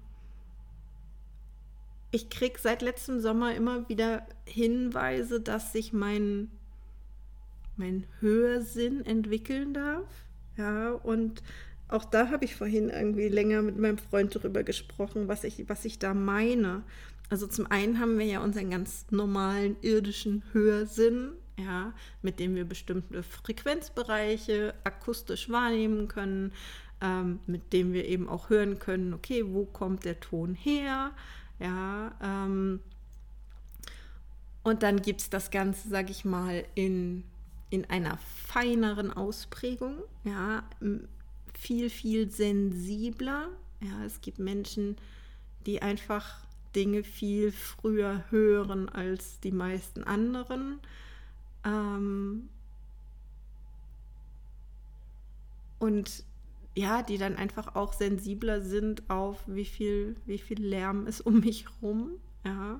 ich 2.13 2.29
kriege 2.29 2.59
seit 2.59 2.83
letztem 2.83 3.19
Sommer 3.19 3.55
immer 3.55 3.89
wieder 3.89 4.25
Hinweise, 4.45 5.41
dass 5.41 5.73
sich 5.73 5.93
mein, 5.93 6.51
mein 7.75 8.05
Hörsinn 8.19 9.03
entwickeln 9.03 9.73
darf. 9.73 10.07
Ja, 10.55 10.91
und 10.91 11.41
auch 11.87 12.05
da 12.05 12.29
habe 12.29 12.45
ich 12.45 12.55
vorhin 12.55 12.89
irgendwie 12.89 13.29
länger 13.29 13.63
mit 13.63 13.79
meinem 13.79 13.97
Freund 13.97 14.35
darüber 14.35 14.63
gesprochen, 14.63 15.27
was 15.27 15.43
ich, 15.43 15.67
was 15.67 15.85
ich 15.85 15.97
da 15.97 16.13
meine. 16.13 16.83
Also 17.29 17.47
zum 17.47 17.65
einen 17.71 17.99
haben 17.99 18.19
wir 18.19 18.25
ja 18.25 18.43
unseren 18.43 18.69
ganz 18.69 19.07
normalen 19.09 19.75
irdischen 19.81 20.43
Hörsinn, 20.51 21.31
ja, 21.57 21.93
mit 22.21 22.39
dem 22.39 22.55
wir 22.55 22.65
bestimmte 22.65 23.23
Frequenzbereiche 23.23 24.73
akustisch 24.83 25.49
wahrnehmen 25.49 26.07
können, 26.07 26.51
ähm, 27.01 27.39
mit 27.47 27.73
dem 27.73 27.93
wir 27.93 28.05
eben 28.07 28.29
auch 28.29 28.49
hören 28.49 28.79
können, 28.79 29.13
okay, 29.13 29.43
wo 29.47 29.65
kommt 29.65 30.05
der 30.05 30.19
Ton 30.19 30.55
her, 30.55 31.11
ja, 31.59 32.13
ähm, 32.21 32.79
und 34.63 34.81
dann 34.81 35.01
gibt 35.01 35.21
es 35.21 35.29
das 35.29 35.51
Ganze, 35.51 35.89
sage 35.89 36.11
ich 36.11 36.23
mal, 36.23 36.63
in, 36.73 37.25
in 37.69 37.85
einer 37.89 38.17
feineren 38.17 39.11
Ausprägung, 39.11 39.97
ja, 40.23 40.63
viel, 41.53 41.89
viel 41.89 42.31
sensibler. 42.31 43.49
Ja, 43.81 44.05
es 44.05 44.21
gibt 44.21 44.39
Menschen, 44.39 44.95
die 45.65 45.81
einfach 45.81 46.45
Dinge 46.75 47.03
viel 47.03 47.51
früher 47.51 48.23
hören 48.29 48.87
als 48.87 49.39
die 49.41 49.51
meisten 49.51 50.03
anderen. 50.03 50.79
Ähm, 51.65 52.49
und 55.79 56.23
ja, 56.75 57.03
die 57.03 57.17
dann 57.17 57.35
einfach 57.35 57.75
auch 57.75 57.93
sensibler 57.93 58.61
sind 58.61 59.09
auf 59.09 59.43
wie 59.45 59.65
viel, 59.65 60.15
wie 60.25 60.39
viel 60.39 60.61
Lärm 60.61 61.07
ist 61.07 61.21
um 61.21 61.39
mich 61.41 61.65
rum. 61.81 62.11
Ja. 62.43 62.79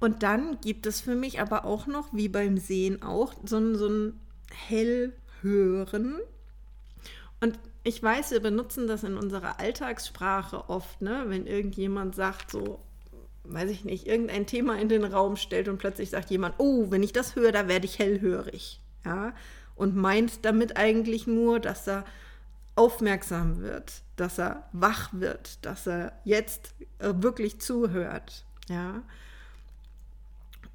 Und 0.00 0.22
dann 0.22 0.60
gibt 0.60 0.86
es 0.86 1.00
für 1.00 1.14
mich 1.14 1.40
aber 1.40 1.64
auch 1.64 1.86
noch, 1.86 2.12
wie 2.12 2.28
beim 2.28 2.58
Sehen 2.58 3.02
auch, 3.02 3.34
so 3.44 3.56
ein, 3.56 3.76
so 3.76 3.88
ein 3.88 4.20
Hellhören. 4.50 6.18
Und 7.40 7.58
ich 7.84 8.02
weiß, 8.02 8.32
wir 8.32 8.40
benutzen 8.40 8.86
das 8.86 9.04
in 9.04 9.16
unserer 9.16 9.60
Alltagssprache 9.60 10.68
oft, 10.68 11.00
ne? 11.02 11.24
wenn 11.28 11.46
irgendjemand 11.46 12.14
sagt 12.14 12.50
so, 12.50 12.80
weiß 13.44 13.70
ich 13.70 13.84
nicht, 13.84 14.06
irgendein 14.06 14.46
Thema 14.46 14.78
in 14.78 14.88
den 14.88 15.04
Raum 15.04 15.36
stellt 15.36 15.68
und 15.68 15.78
plötzlich 15.78 16.10
sagt 16.10 16.30
jemand, 16.30 16.54
oh, 16.58 16.90
wenn 16.90 17.02
ich 17.02 17.12
das 17.12 17.36
höre, 17.36 17.52
da 17.52 17.68
werde 17.68 17.86
ich 17.86 17.98
hellhörig. 17.98 18.80
Ja? 19.04 19.34
Und 19.76 19.96
meint 19.96 20.44
damit 20.44 20.76
eigentlich 20.76 21.26
nur, 21.26 21.60
dass 21.60 21.86
er 21.86 22.04
aufmerksam 22.76 23.60
wird, 23.60 24.02
dass 24.16 24.38
er 24.38 24.68
wach 24.72 25.10
wird, 25.12 25.64
dass 25.64 25.86
er 25.86 26.12
jetzt 26.24 26.74
äh, 26.98 27.12
wirklich 27.16 27.60
zuhört. 27.60 28.44
Ja? 28.68 29.02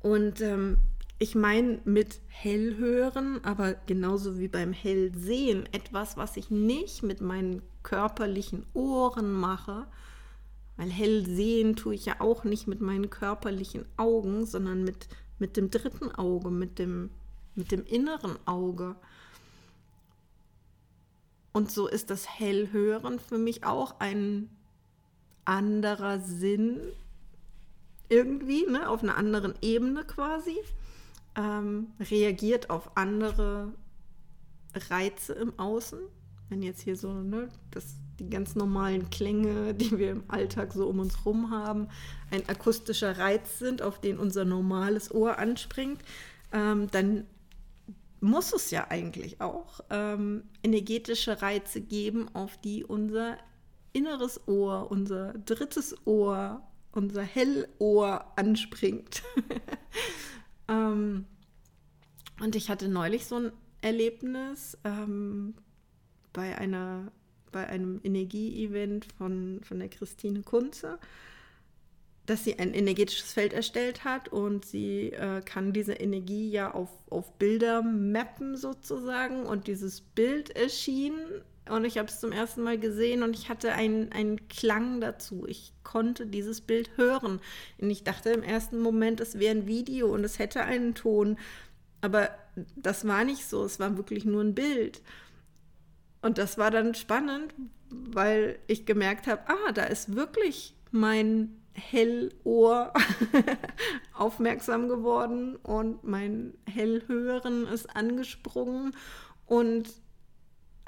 Und 0.02 0.42
ähm, 0.42 0.78
ich 1.18 1.36
meine 1.36 1.80
mit 1.84 2.22
hellhören, 2.28 3.44
aber 3.44 3.74
genauso 3.88 4.40
wie 4.40 4.48
beim 4.48 4.72
Hellsehen, 4.72 5.68
etwas, 5.74 6.16
was 6.16 6.38
ich 6.38 6.50
nicht 6.50 7.04
mit 7.04 7.20
meinen 7.20 7.62
körperlichen 7.84 8.66
Ohren 8.74 9.32
mache, 9.34 9.86
weil 10.80 10.90
hell 10.90 11.26
sehen 11.26 11.76
tue 11.76 11.94
ich 11.94 12.06
ja 12.06 12.22
auch 12.22 12.46
nicht 12.46 12.66
mit 12.66 12.80
meinen 12.80 13.10
körperlichen 13.10 13.84
Augen, 13.98 14.46
sondern 14.46 14.86
mit, 14.86 15.10
mit 15.38 15.58
dem 15.58 15.70
dritten 15.70 16.10
Auge, 16.10 16.52
mit 16.52 16.80
dem, 16.80 17.10
mit 17.54 17.74
dem 17.74 17.86
inneren 17.86 18.38
Auge. 18.48 18.96
Und 21.52 21.70
so 21.70 21.86
ist 21.90 22.10
das 22.10 22.30
Hellhören 22.30 23.20
für 23.20 23.38
mich 23.38 23.66
auch 23.66 24.00
ein 24.00 24.50
anderer 25.44 26.22
Sinn, 26.22 26.80
irgendwie, 28.08 28.66
ne, 28.66 28.88
auf 28.88 29.04
einer 29.04 29.18
anderen 29.18 29.56
Ebene 29.62 30.06
quasi, 30.06 30.56
ähm, 31.36 31.88
reagiert 32.00 32.70
auf 32.70 32.96
andere 32.96 33.74
Reize 34.74 35.34
im 35.34 35.60
Außen. 35.60 36.00
Wenn 36.48 36.62
jetzt 36.64 36.80
hier 36.80 36.96
so, 36.96 37.12
ne, 37.12 37.50
das 37.70 37.98
die 38.20 38.30
ganz 38.30 38.56
normalen 38.56 39.10
Klänge, 39.10 39.74
die 39.74 39.98
wir 39.98 40.12
im 40.12 40.24
Alltag 40.28 40.74
so 40.74 40.88
um 40.88 41.00
uns 41.00 41.18
herum 41.20 41.52
haben, 41.52 41.88
ein 42.32 42.48
akustischer 42.48 43.18
Reiz 43.18 43.60
sind, 43.60 43.82
auf 43.82 44.00
den 44.00 44.18
unser 44.18 44.46
normales 44.46 45.14
Ohr 45.14 45.38
anspringt, 45.40 46.02
ähm, 46.52 46.88
dann 46.92 47.26
muss 48.22 48.54
es 48.54 48.72
ja 48.72 48.88
eigentlich 48.90 49.40
auch 49.40 49.80
ähm, 49.90 50.44
energetische 50.64 51.42
Reize 51.42 51.82
geben, 51.82 52.28
auf 52.34 52.58
die 52.58 52.84
unser 52.84 53.38
inneres 53.94 54.48
Ohr, 54.48 54.92
unser 54.92 55.34
drittes 55.34 55.96
Ohr, 56.06 56.62
unser 56.92 57.24
Hellohr 57.24 58.26
anspringt. 58.36 59.24
ähm, 60.68 61.26
und 62.42 62.56
ich 62.56 62.70
hatte 62.70 62.88
neulich 62.88 63.26
so 63.26 63.36
ein 63.36 63.52
Erlebnis 63.82 64.78
ähm, 64.84 65.56
bei 66.34 66.58
einer 66.58 67.12
bei 67.52 67.68
einem 67.68 68.00
Energie-Event 68.04 69.08
von, 69.18 69.62
von 69.64 69.80
der 69.80 69.90
Christine 69.90 70.42
Kunze, 70.42 71.00
dass 72.26 72.44
sie 72.44 72.60
ein 72.60 72.74
energetisches 72.74 73.34
Feld 73.34 73.54
erstellt 73.54 74.04
hat 74.04 74.30
und 74.30 74.66
sie 74.66 75.12
äh, 75.12 75.42
kann 75.42 75.74
diese 75.74 75.94
Energie 75.94 76.50
ja 76.50 76.72
auf, 76.72 76.90
auf 77.10 77.34
Bilder 77.40 77.82
mappen 77.82 78.56
sozusagen 78.56 79.46
und 79.46 79.68
dieses 79.68 80.02
Bild 80.02 80.56
erschien 80.56 81.16
und 81.70 81.86
ich 81.86 81.98
habe 81.98 82.08
es 82.08 82.20
zum 82.20 82.32
ersten 82.32 82.64
Mal 82.64 82.80
gesehen 82.80 83.24
und 83.24 83.36
ich 83.36 83.50
hatte 83.50 83.74
einen, 83.74 84.12
einen 84.12 84.48
Klang 84.48 85.02
dazu. 85.02 85.46
Ich 85.48 85.72
konnte 85.84 86.26
dieses 86.26 86.62
Bild 86.62 86.90
hören. 86.98 87.40
Und 87.78 87.90
ich 87.90 88.04
dachte 88.04 88.32
im 88.32 88.44
ersten 88.44 88.80
Moment, 88.80 89.20
es 89.22 89.40
wäre 89.40 89.56
ein 89.56 89.68
Video 89.68 90.12
und 90.14 90.24
es 90.24 90.40
hätte 90.40 90.64
einen 90.64 90.96
Ton. 90.96 91.38
Aber 92.02 92.30
das 92.76 93.08
war 93.08 93.24
nicht 93.24 93.48
so, 93.48 93.64
es 93.64 93.80
war 93.80 93.98
wirklich 93.98 94.26
nur 94.26 94.42
ein 94.42 94.56
Bild. 94.56 95.02
Und 96.22 96.38
das 96.38 96.58
war 96.58 96.72
dann 96.72 96.96
spannend, 96.96 97.54
weil 97.90 98.60
ich 98.68 98.86
gemerkt 98.86 99.28
habe, 99.28 99.42
ah, 99.48 99.72
da 99.74 99.84
ist 99.84 100.16
wirklich 100.16 100.76
mein 100.92 101.56
Hellohr 101.74 102.94
aufmerksam 104.14 104.90
geworden 104.90 105.56
und 105.56 106.04
mein 106.04 106.54
Hellhören 106.66 107.68
ist 107.68 107.96
angesprungen. 107.96 108.94
und 109.46 109.90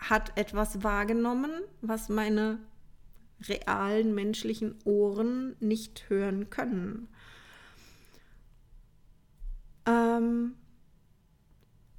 hat 0.02 0.36
etwas 0.36 0.84
wahrgenommen, 0.84 1.52
was 1.82 2.10
meine 2.10 2.60
realen 3.42 4.14
menschlichen 4.16 4.76
Ohren 4.84 5.56
nicht 5.60 6.10
hören 6.10 6.50
können. 6.50 7.08
Ähm, 9.86 10.56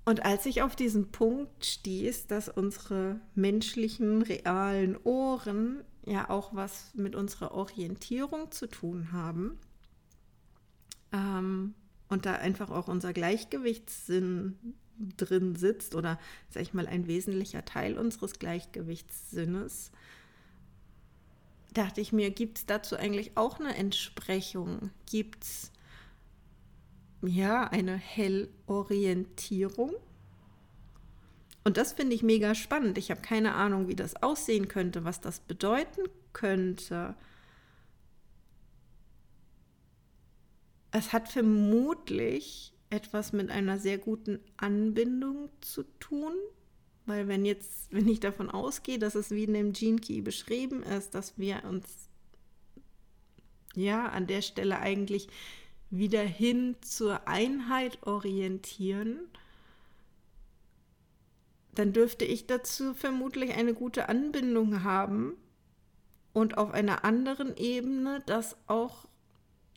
und 0.05 0.25
als 0.25 0.47
ich 0.47 0.63
auf 0.63 0.75
diesen 0.75 1.13
Punkt 1.13 1.65
stieß, 1.65 2.27
dass 2.27 2.49
unsere 2.49 3.21
menschlichen, 3.35 4.23
realen 4.23 4.97
Ohren 5.05 5.85
ja 6.05 6.29
auch 6.29 6.55
was 6.55 6.93
mit 6.95 7.15
unserer 7.15 7.53
Orientierung 7.53 8.51
zu 8.51 8.67
tun 8.67 9.13
haben 9.13 9.59
ähm, 11.13 11.75
und 12.09 12.27
da 12.27 12.35
einfach 12.35 12.71
auch 12.71 12.89
unser 12.89 13.13
Gleichgewichtssinn 13.13 14.75
drin 15.17 15.55
sitzt 15.55 15.95
oder, 15.95 16.19
sag 16.51 16.63
ich 16.63 16.75
mal, 16.75 16.87
ein 16.87 17.07
wesentlicher 17.07 17.65
Teil 17.65 17.97
unseres 17.97 18.39
Gleichgewichtssinnes, 18.39 19.93
dachte 21.73 22.01
ich 22.01 22.13
mir, 22.13 22.31
gibt 22.31 22.59
es 22.59 22.67
dazu 22.67 22.97
eigentlich 22.97 23.37
auch 23.37 23.59
eine 23.59 23.75
Entsprechung? 23.77 24.91
Gibt 25.07 25.45
es 25.45 25.73
ja 27.23 27.65
eine 27.65 27.97
Hellorientierung? 27.97 29.93
Und 31.65 31.77
das 31.77 31.93
finde 31.93 32.15
ich 32.15 32.23
mega 32.23 32.55
spannend. 32.55 32.99
Ich 32.99 33.11
habe 33.11 33.21
keine 33.21 33.55
Ahnung, 33.55 33.89
wie 33.89 33.95
das 33.95 34.23
aussehen 34.23 34.69
könnte, 34.69 35.05
was 35.05 35.21
das 35.21 35.41
bedeuten 35.41 36.03
könnte. 36.33 37.15
Es 40.91 41.13
hat 41.13 41.29
vermutlich 41.29 42.75
etwas 42.91 43.33
mit 43.33 43.51
einer 43.51 43.79
sehr 43.79 43.97
guten 43.97 44.41
Anbindung 44.57 45.49
zu 45.61 45.85
tun, 45.99 46.35
weil 47.07 47.29
wenn 47.29 47.45
jetzt, 47.45 47.93
wenn 47.93 48.09
ich 48.09 48.21
davon 48.21 48.51
ausgehe, 48.51 48.99
dass 48.99 49.15
es 49.15 49.31
wie 49.31 49.45
in 49.45 49.55
dem 49.55 49.73
Gene 49.73 49.99
Key 49.99 50.21
beschrieben 50.21 50.83
ist, 50.83 51.15
dass 51.15 51.39
wir 51.39 51.63
uns 51.65 52.09
ja 53.75 54.09
an 54.09 54.27
der 54.27 54.43
Stelle 54.43 54.79
eigentlich 54.81 55.29
wieder 55.93 56.23
hin 56.23 56.75
zur 56.81 57.29
Einheit 57.29 58.03
orientieren, 58.07 59.21
dann 61.75 61.93
dürfte 61.93 62.25
ich 62.25 62.47
dazu 62.47 62.95
vermutlich 62.95 63.53
eine 63.55 63.75
gute 63.75 64.09
Anbindung 64.09 64.83
haben 64.85 65.35
und 66.33 66.57
auf 66.57 66.73
einer 66.73 67.05
anderen 67.05 67.57
Ebene 67.57 68.23
das 68.25 68.57
auch 68.67 69.07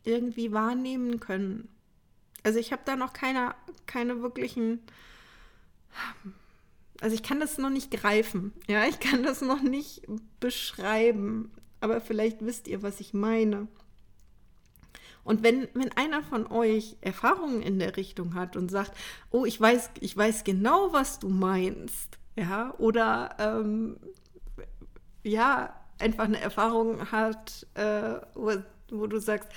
irgendwie 0.03 0.53
wahrnehmen 0.53 1.19
können. 1.19 1.67
Also 2.43 2.59
ich 2.59 2.71
habe 2.71 2.83
da 2.85 2.95
noch 2.95 3.11
keine, 3.11 3.53
keine 3.85 4.21
wirklichen, 4.21 4.79
also 7.01 7.13
ich 7.13 7.23
kann 7.23 7.41
das 7.41 7.57
noch 7.57 7.69
nicht 7.69 7.91
greifen, 7.91 8.53
ja, 8.67 8.85
ich 8.85 9.01
kann 9.01 9.23
das 9.23 9.41
noch 9.41 9.61
nicht 9.61 10.03
beschreiben, 10.39 11.51
aber 11.81 11.99
vielleicht 11.99 12.45
wisst 12.45 12.69
ihr, 12.69 12.83
was 12.83 13.01
ich 13.01 13.13
meine. 13.13 13.67
Und 15.25 15.43
wenn, 15.43 15.67
wenn 15.73 15.91
einer 15.93 16.23
von 16.23 16.47
euch 16.47 16.95
Erfahrungen 17.01 17.61
in 17.61 17.79
der 17.79 17.97
Richtung 17.97 18.35
hat 18.35 18.55
und 18.55 18.69
sagt, 18.69 18.91
oh, 19.31 19.43
ich 19.43 19.59
weiß, 19.59 19.89
ich 19.99 20.15
weiß 20.15 20.45
genau, 20.45 20.93
was 20.93 21.19
du 21.19 21.29
meinst, 21.29 22.19
ja, 22.37 22.73
oder 22.77 23.35
ähm, 23.39 23.97
ja, 25.23 25.73
einfach 25.99 26.25
eine 26.25 26.39
Erfahrung 26.39 27.11
hat, 27.11 27.65
äh, 27.73 28.19
wo, 28.35 28.51
wo, 28.91 29.07
du 29.07 29.19
sagst, 29.19 29.49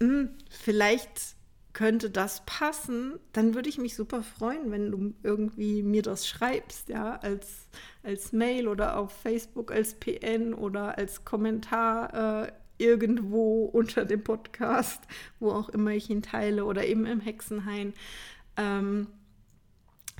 hm, 0.00 0.30
vielleicht 0.48 1.34
könnte 1.72 2.08
das 2.08 2.44
passen, 2.46 3.18
dann 3.32 3.54
würde 3.54 3.68
ich 3.68 3.78
mich 3.78 3.96
super 3.96 4.22
freuen, 4.22 4.70
wenn 4.70 4.92
du 4.92 5.12
irgendwie 5.24 5.82
mir 5.82 6.02
das 6.02 6.28
schreibst, 6.28 6.88
ja, 6.88 7.16
als, 7.16 7.66
als 8.04 8.32
Mail 8.32 8.68
oder 8.68 8.96
auf 8.96 9.12
Facebook 9.12 9.72
als 9.72 9.94
PN 9.94 10.54
oder 10.54 10.96
als 10.96 11.24
Kommentar 11.24 12.44
äh, 12.44 12.52
irgendwo 12.78 13.64
unter 13.64 14.04
dem 14.04 14.22
Podcast, 14.22 15.02
wo 15.40 15.50
auch 15.50 15.68
immer 15.68 15.90
ich 15.90 16.10
ihn 16.10 16.22
teile 16.22 16.64
oder 16.64 16.86
eben 16.86 17.06
im 17.06 17.20
Hexenhain, 17.20 17.94
ähm, 18.56 19.06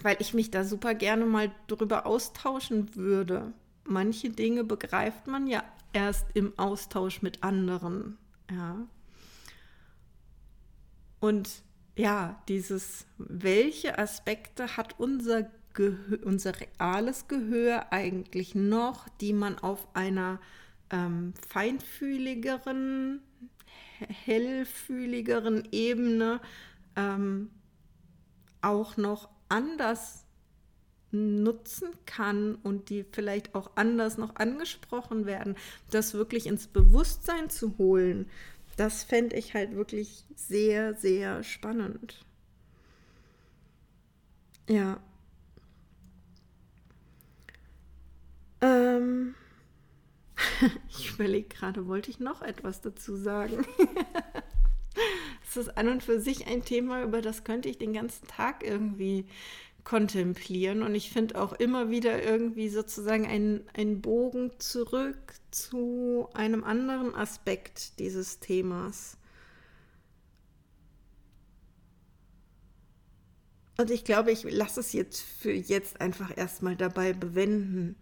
weil 0.03 0.17
ich 0.21 0.35
mich 0.35 0.51
da 0.51 0.65
super 0.65 0.95
gerne 0.95 1.25
mal 1.25 1.51
drüber 1.67 2.07
austauschen 2.07 2.95
würde. 2.95 3.53
Manche 3.85 4.31
Dinge 4.31 4.65
begreift 4.65 5.27
man 5.27 5.47
ja 5.47 5.63
erst 5.93 6.27
im 6.35 6.59
Austausch 6.59 7.23
mit 7.23 7.43
anderen, 7.43 8.19
ja. 8.51 8.87
Und 11.21 11.63
ja, 11.97 12.43
dieses, 12.49 13.07
welche 13.19 13.99
Aspekte 13.99 14.77
hat 14.77 14.99
unser, 14.99 15.49
Gehör, 15.73 16.19
unser 16.25 16.53
reales 16.61 17.29
Gehör 17.29 17.93
eigentlich 17.93 18.55
noch, 18.55 19.09
die 19.21 19.33
man 19.33 19.59
auf 19.59 19.89
einer 19.95 20.39
ähm, 20.95 21.35
feinfühligeren, 21.49 23.21
hellfühligeren 24.25 25.69
Ebene 25.73 26.41
ähm, 26.95 27.51
auch 28.63 28.97
noch 28.97 29.29
anders 29.49 30.25
nutzen 31.11 31.89
kann 32.07 32.55
und 32.57 32.91
die 32.91 33.05
vielleicht 33.11 33.55
auch 33.55 33.73
anders 33.77 34.19
noch 34.19 34.37
angesprochen 34.37 35.27
werden, 35.27 35.57
das 35.91 36.15
wirklich 36.15 36.47
ins 36.47 36.69
Bewusstsein 36.69 37.51
zu 37.51 37.77
holen, 37.79 38.31
das 38.77 39.05
fände 39.05 39.37
ich 39.37 39.55
halt 39.55 39.75
wirklich 39.77 40.25
sehr, 40.35 40.95
sehr 40.95 41.43
spannend. 41.43 42.25
Ja. 44.69 44.99
Ähm. 48.61 49.35
Ich 50.89 51.13
überlege 51.13 51.49
gerade, 51.49 51.87
wollte 51.87 52.11
ich 52.11 52.21
noch 52.21 52.43
etwas 52.43 52.81
dazu 52.81 53.17
sagen? 53.17 53.65
Es 55.47 55.57
ist 55.57 55.77
an 55.77 55.89
und 55.89 56.03
für 56.03 56.21
sich 56.21 56.47
ein 56.49 56.65
Thema, 56.65 57.03
über 57.03 57.21
das 57.21 57.45
könnte 57.45 57.69
ich 57.69 57.79
den 57.79 57.93
ganzen 57.93 58.27
Tag 58.27 58.65
irgendwie 58.65 59.27
kontemplieren. 59.85 60.83
Und 60.83 60.95
ich 60.95 61.11
finde 61.11 61.41
auch 61.41 61.53
immer 61.53 61.91
wieder 61.91 62.23
irgendwie 62.23 62.69
sozusagen 62.69 63.27
einen, 63.27 64.01
Bogen 64.01 64.51
zurück 64.59 65.35
zu 65.51 66.29
einem 66.35 66.65
anderen 66.65 67.15
Aspekt 67.15 67.99
dieses 67.99 68.41
Themas. 68.41 69.19
Und 73.77 73.91
ich 73.91 74.05
glaube, 74.05 74.31
ich 74.33 74.45
lasse 74.45 74.81
es 74.81 74.93
jetzt 74.93 75.21
für 75.21 75.53
jetzt 75.53 76.01
einfach 76.01 76.37
erstmal 76.37 76.77
dabei 76.77 77.13
bewenden. 77.13 77.97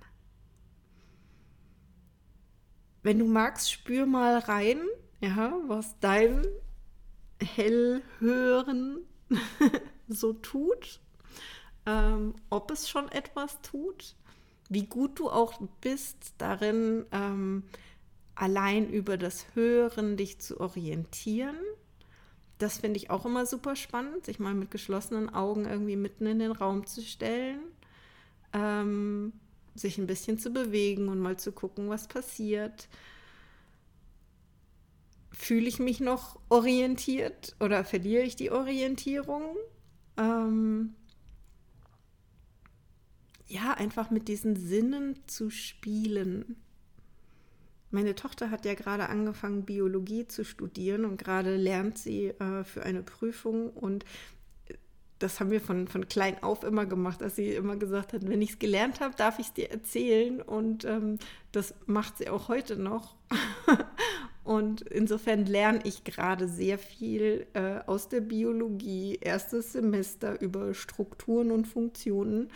Wenn 3.02 3.18
du 3.18 3.26
magst, 3.26 3.70
spür 3.70 4.06
mal 4.06 4.38
rein, 4.38 4.80
ja, 5.20 5.54
was 5.66 5.98
dein 6.00 6.46
Hellhören 7.40 8.98
so 10.08 10.32
tut, 10.34 11.00
ähm, 11.86 12.34
ob 12.50 12.70
es 12.70 12.88
schon 12.88 13.08
etwas 13.10 13.60
tut, 13.62 14.14
wie 14.68 14.86
gut 14.86 15.18
du 15.18 15.30
auch 15.30 15.60
bist 15.80 16.34
darin, 16.38 17.04
ähm, 17.12 17.64
allein 18.34 18.88
über 18.88 19.16
das 19.18 19.46
Hören 19.54 20.16
dich 20.16 20.40
zu 20.40 20.60
orientieren. 20.60 21.56
Das 22.58 22.78
finde 22.78 22.98
ich 22.98 23.10
auch 23.10 23.26
immer 23.26 23.46
super 23.46 23.74
spannend, 23.74 24.24
sich 24.24 24.38
mal 24.38 24.54
mit 24.54 24.70
geschlossenen 24.70 25.28
Augen 25.34 25.64
irgendwie 25.66 25.96
mitten 25.96 26.26
in 26.26 26.38
den 26.38 26.52
Raum 26.52 26.86
zu 26.86 27.02
stellen. 27.02 27.60
Ähm, 28.52 29.32
sich 29.74 29.98
ein 29.98 30.06
bisschen 30.06 30.38
zu 30.38 30.50
bewegen 30.50 31.08
und 31.08 31.18
mal 31.18 31.38
zu 31.38 31.52
gucken, 31.52 31.88
was 31.88 32.08
passiert. 32.08 32.88
Fühle 35.30 35.66
ich 35.66 35.78
mich 35.78 36.00
noch 36.00 36.38
orientiert 36.48 37.56
oder 37.60 37.84
verliere 37.84 38.24
ich 38.24 38.36
die 38.36 38.50
Orientierung? 38.50 39.56
Ähm 40.16 40.94
ja, 43.52 43.74
einfach 43.74 44.10
mit 44.10 44.28
diesen 44.28 44.56
Sinnen 44.56 45.18
zu 45.26 45.50
spielen. 45.50 46.56
Meine 47.90 48.14
Tochter 48.14 48.50
hat 48.50 48.64
ja 48.64 48.72
gerade 48.72 49.10
angefangen, 49.10 49.66
Biologie 49.66 50.26
zu 50.26 50.44
studieren 50.44 51.04
und 51.04 51.18
gerade 51.18 51.56
lernt 51.56 51.98
sie 51.98 52.28
äh, 52.28 52.64
für 52.64 52.82
eine 52.82 53.02
Prüfung 53.02 53.68
und 53.68 54.06
das 55.22 55.38
haben 55.38 55.50
wir 55.50 55.60
von, 55.60 55.86
von 55.86 56.08
klein 56.08 56.42
auf 56.42 56.64
immer 56.64 56.86
gemacht, 56.86 57.20
dass 57.20 57.36
sie 57.36 57.50
immer 57.50 57.76
gesagt 57.76 58.12
hat, 58.12 58.28
wenn 58.28 58.42
ich 58.42 58.50
es 58.50 58.58
gelernt 58.58 59.00
habe, 59.00 59.14
darf 59.16 59.38
ich 59.38 59.46
es 59.46 59.52
dir 59.52 59.70
erzählen. 59.70 60.42
Und 60.42 60.84
ähm, 60.84 61.18
das 61.52 61.74
macht 61.86 62.18
sie 62.18 62.28
auch 62.28 62.48
heute 62.48 62.76
noch. 62.76 63.14
und 64.44 64.82
insofern 64.82 65.46
lerne 65.46 65.80
ich 65.84 66.04
gerade 66.04 66.48
sehr 66.48 66.78
viel 66.78 67.46
äh, 67.54 67.78
aus 67.86 68.08
der 68.08 68.20
Biologie, 68.20 69.18
erstes 69.20 69.72
Semester 69.72 70.40
über 70.40 70.74
Strukturen 70.74 71.52
und 71.52 71.66
Funktionen. 71.66 72.50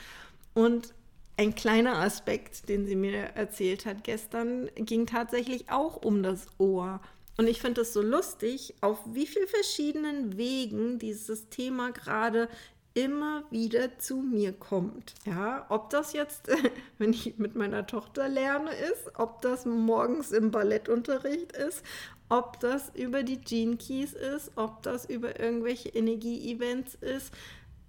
Und 0.55 0.94
ein 1.37 1.55
kleiner 1.55 1.98
Aspekt, 1.98 2.68
den 2.68 2.87
sie 2.87 2.96
mir 2.96 3.16
erzählt 3.35 3.87
hat 3.87 4.05
gestern, 4.05 4.70
ging 4.74 5.07
tatsächlich 5.07 5.70
auch 5.70 5.96
um 6.02 6.22
das 6.22 6.46
Ohr. 6.59 7.00
Und 7.37 7.49
ich 7.49 7.61
finde 7.61 7.83
es 7.83 7.92
so 7.92 8.01
lustig, 8.01 8.75
auf 8.81 8.99
wie 9.07 9.27
vielen 9.27 9.49
verschiedenen 9.49 10.37
Wegen 10.37 10.99
dieses 10.99 11.49
Thema 11.49 11.90
gerade 11.92 12.49
immer 12.94 13.44
wieder 13.51 13.99
zu 13.99 14.16
mir 14.16 14.55
kommt. 14.55 15.12
Ja, 15.27 15.66
ob 15.68 15.90
das 15.90 16.14
jetzt, 16.14 16.49
wenn 16.99 17.12
ich 17.12 17.37
mit 17.37 17.55
meiner 17.55 17.87
Tochter 17.87 18.29
lerne, 18.29 18.70
ist, 18.70 19.18
ob 19.18 19.42
das 19.42 19.66
morgens 19.66 20.33
im 20.33 20.51
Ballettunterricht 20.51 21.53
ist, 21.53 21.83
ob 22.31 22.59
das 22.61 22.90
über 22.94 23.22
die 23.22 23.38
Gene 23.38 23.77
Keys 23.77 24.14
ist, 24.14 24.51
ob 24.57 24.83
das 24.83 25.05
über 25.05 25.38
irgendwelche 25.38 25.90
Energie-Events 25.90 26.94
ist. 26.96 27.33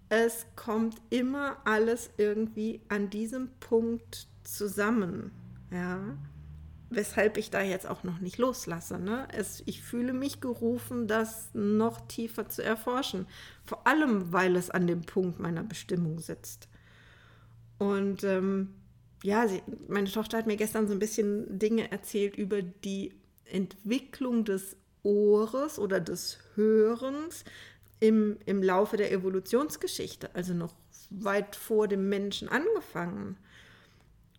Es 0.09 0.45
kommt 0.57 0.97
immer 1.09 1.57
alles 1.63 2.09
irgendwie 2.17 2.81
an 2.89 3.09
diesem 3.09 3.49
Punkt 3.59 4.27
zusammen. 4.43 5.31
Ja 5.71 6.17
weshalb 6.89 7.37
ich 7.37 7.49
da 7.49 7.61
jetzt 7.61 7.87
auch 7.87 8.03
noch 8.03 8.19
nicht 8.19 8.37
loslasse. 8.37 8.97
Ne? 8.97 9.27
Es, 9.33 9.61
ich 9.65 9.81
fühle 9.81 10.13
mich 10.13 10.39
gerufen, 10.41 11.07
das 11.07 11.49
noch 11.53 12.07
tiefer 12.07 12.49
zu 12.49 12.63
erforschen. 12.63 13.27
Vor 13.65 13.85
allem, 13.87 14.31
weil 14.31 14.55
es 14.55 14.69
an 14.69 14.87
dem 14.87 15.01
Punkt 15.01 15.39
meiner 15.39 15.63
Bestimmung 15.63 16.19
sitzt. 16.19 16.69
Und 17.77 18.23
ähm, 18.23 18.73
ja, 19.23 19.47
sie, 19.47 19.61
meine 19.87 20.09
Tochter 20.09 20.37
hat 20.37 20.47
mir 20.47 20.57
gestern 20.57 20.87
so 20.87 20.93
ein 20.93 20.99
bisschen 20.99 21.59
Dinge 21.59 21.91
erzählt 21.91 22.35
über 22.37 22.61
die 22.61 23.13
Entwicklung 23.45 24.45
des 24.45 24.77
Ohres 25.03 25.79
oder 25.79 25.99
des 25.99 26.39
Hörens 26.55 27.43
im, 27.99 28.37
im 28.45 28.61
Laufe 28.61 28.97
der 28.97 29.11
Evolutionsgeschichte, 29.11 30.33
also 30.35 30.53
noch 30.53 30.73
weit 31.09 31.55
vor 31.55 31.87
dem 31.87 32.09
Menschen 32.09 32.49
angefangen. 32.49 33.37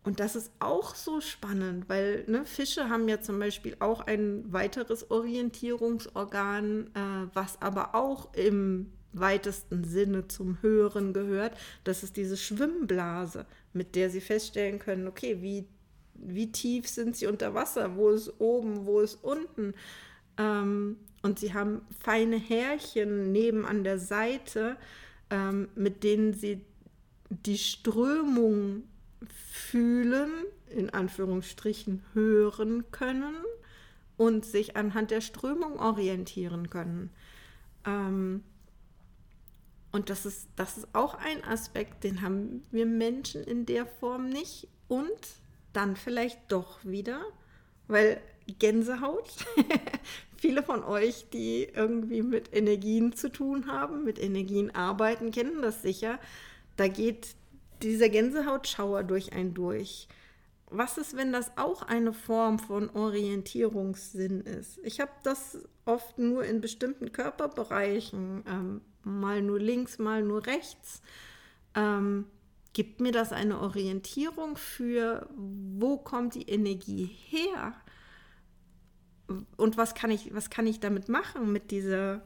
Und 0.09 0.21
das 0.21 0.37
ist 0.37 0.51
auch 0.59 0.94
so 0.94 1.21
spannend, 1.21 1.90
weil 1.90 2.25
ne, 2.29 2.47
Fische 2.47 2.88
haben 2.88 3.11
ja 3.11 3.21
zum 3.21 3.38
Beispiel 3.38 3.77
auch 3.79 4.01
ein 4.01 4.51
weiteres 4.51 5.11
Orientierungsorgan, 5.11 6.87
äh, 6.94 7.29
was 7.35 7.61
aber 7.61 7.94
auch 7.94 8.33
im 8.33 8.90
weitesten 9.12 9.85
Sinne 9.85 10.27
zum 10.27 10.62
Hören 10.62 11.12
gehört. 11.12 11.59
Das 11.85 12.03
ist 12.03 12.16
diese 12.16 12.38
Schwimmblase, 12.38 13.44
mit 13.75 13.97
der 13.97 14.09
sie 14.09 14.23
feststellen 14.23 14.79
können, 14.79 15.09
okay, 15.09 15.42
wie, 15.42 15.66
wie 16.14 16.53
tief 16.53 16.88
sind 16.88 17.14
sie 17.14 17.27
unter 17.27 17.53
Wasser, 17.53 17.94
wo 17.94 18.09
ist 18.09 18.33
oben, 18.40 18.87
wo 18.87 19.01
ist 19.01 19.23
unten. 19.23 19.75
Ähm, 20.38 20.97
und 21.21 21.38
sie 21.38 21.53
haben 21.53 21.83
feine 22.01 22.38
Härchen 22.38 23.31
neben 23.31 23.66
an 23.66 23.85
der 23.85 23.99
Seite, 23.99 24.79
ähm, 25.29 25.68
mit 25.75 26.03
denen 26.03 26.33
sie 26.33 26.64
die 27.29 27.59
Strömung 27.59 28.85
fühlen, 29.26 30.31
in 30.70 30.90
Anführungsstrichen 30.90 32.02
hören 32.12 32.85
können 32.90 33.37
und 34.16 34.44
sich 34.44 34.76
anhand 34.76 35.11
der 35.11 35.20
Strömung 35.20 35.78
orientieren 35.78 36.70
können. 36.70 37.11
Ähm, 37.85 38.42
und 39.90 40.11
das 40.11 40.26
ist, 40.26 40.48
das 40.57 40.78
ist 40.78 40.88
auch 40.92 41.14
ein 41.14 41.42
Aspekt, 41.44 42.04
den 42.04 42.20
haben 42.20 42.62
wir 42.70 42.87
Menschen 42.87 43.42
in 43.42 43.64
der 43.64 43.87
Form 43.87 44.28
nicht. 44.28 44.68
Und 44.87 45.11
dann 45.72 45.96
vielleicht 45.96 46.38
doch 46.48 46.85
wieder, 46.85 47.20
weil 47.87 48.20
Gänsehaut, 48.59 49.31
viele 50.37 50.62
von 50.62 50.83
euch, 50.85 51.26
die 51.33 51.64
irgendwie 51.64 52.22
mit 52.22 52.54
Energien 52.54 53.12
zu 53.12 53.31
tun 53.31 53.66
haben, 53.66 54.04
mit 54.04 54.18
Energien 54.18 54.74
arbeiten, 54.74 55.31
kennen 55.31 55.62
das 55.62 55.83
sicher. 55.83 56.18
Da 56.76 56.88
geht 56.88 57.35
dieser 57.83 58.09
Gänsehautschauer 58.09 59.05
durch 59.05 59.33
einen 59.33 59.55
durch. 59.55 60.09
Was 60.71 60.99
ist, 60.99 61.17
wenn 61.17 61.33
das 61.33 61.57
auch 61.57 61.83
eine 61.83 62.12
Form 62.12 62.59
von 62.59 62.91
Orientierungssinn 62.91 64.43
ist? 64.43 64.79
Ich 64.85 65.01
habe 65.01 65.12
das 65.23 65.59
oft 65.87 66.19
nur 66.19 66.45
in 66.45 66.61
bestimmten 66.61 67.11
Körperbereichen, 67.12 68.45
ähm, 68.47 68.81
mal 69.03 69.41
nur 69.41 69.59
links, 69.59 69.99
mal 69.99 70.23
nur 70.23 70.47
rechts. 70.47 71.01
Ähm, 71.75 72.27
gibt 72.75 73.01
mir 73.01 73.12
das 73.12 73.33
eine 73.33 73.61
Orientierung 73.61 74.57
für, 74.57 75.29
wo 75.35 75.97
kommt 75.97 76.35
die 76.35 76.49
Energie 76.49 77.07
her? 77.07 77.73
Und 79.57 79.77
was 79.77 79.95
kann 79.95 80.11
ich, 80.11 80.35
was 80.35 80.51
kann 80.51 80.67
ich 80.67 80.81
damit 80.81 81.09
machen 81.09 81.51
mit 81.53 81.71
dieser 81.71 82.23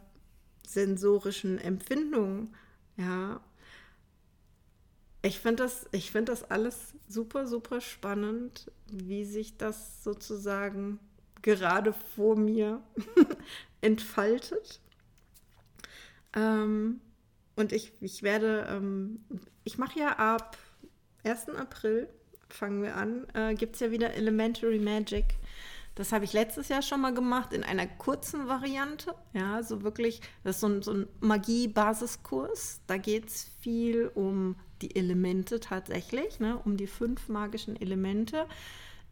sensorischen 0.66 1.58
Empfindung? 1.58 2.54
Ja, 2.96 3.40
ich 5.22 5.38
finde 5.38 5.62
das, 5.62 5.86
find 5.92 6.28
das 6.28 6.50
alles 6.50 6.94
super, 7.08 7.46
super 7.46 7.80
spannend, 7.80 8.70
wie 8.90 9.24
sich 9.24 9.56
das 9.56 10.02
sozusagen 10.02 10.98
gerade 11.42 11.92
vor 11.92 12.36
mir 12.36 12.80
entfaltet. 13.80 14.80
Ähm, 16.34 17.00
und 17.56 17.72
ich, 17.72 17.92
ich 18.00 18.22
werde, 18.22 18.66
ähm, 18.68 19.24
ich 19.64 19.78
mache 19.78 19.98
ja 19.98 20.18
ab 20.18 20.56
1. 21.24 21.50
April, 21.50 22.08
fangen 22.48 22.82
wir 22.82 22.96
an, 22.96 23.26
äh, 23.34 23.54
gibt 23.54 23.74
es 23.74 23.80
ja 23.80 23.90
wieder 23.90 24.14
Elementary 24.14 24.78
Magic. 24.78 25.36
Das 25.94 26.10
habe 26.12 26.24
ich 26.24 26.32
letztes 26.32 26.68
Jahr 26.68 26.80
schon 26.80 27.02
mal 27.02 27.12
gemacht 27.12 27.52
in 27.52 27.64
einer 27.64 27.86
kurzen 27.86 28.48
Variante. 28.48 29.14
Ja, 29.34 29.62
so 29.62 29.82
wirklich, 29.82 30.22
das 30.42 30.56
ist 30.56 30.60
so 30.60 30.68
ein, 30.68 30.82
so 30.82 30.92
ein 30.92 31.06
Magie-Basiskurs. 31.20 32.80
Da 32.86 32.96
geht 32.96 33.28
es 33.28 33.50
viel 33.60 34.10
um 34.14 34.56
die 34.82 34.96
Elemente 34.96 35.60
tatsächlich, 35.60 36.40
ne, 36.40 36.58
um 36.64 36.76
die 36.76 36.86
fünf 36.86 37.28
magischen 37.28 37.80
Elemente. 37.80 38.46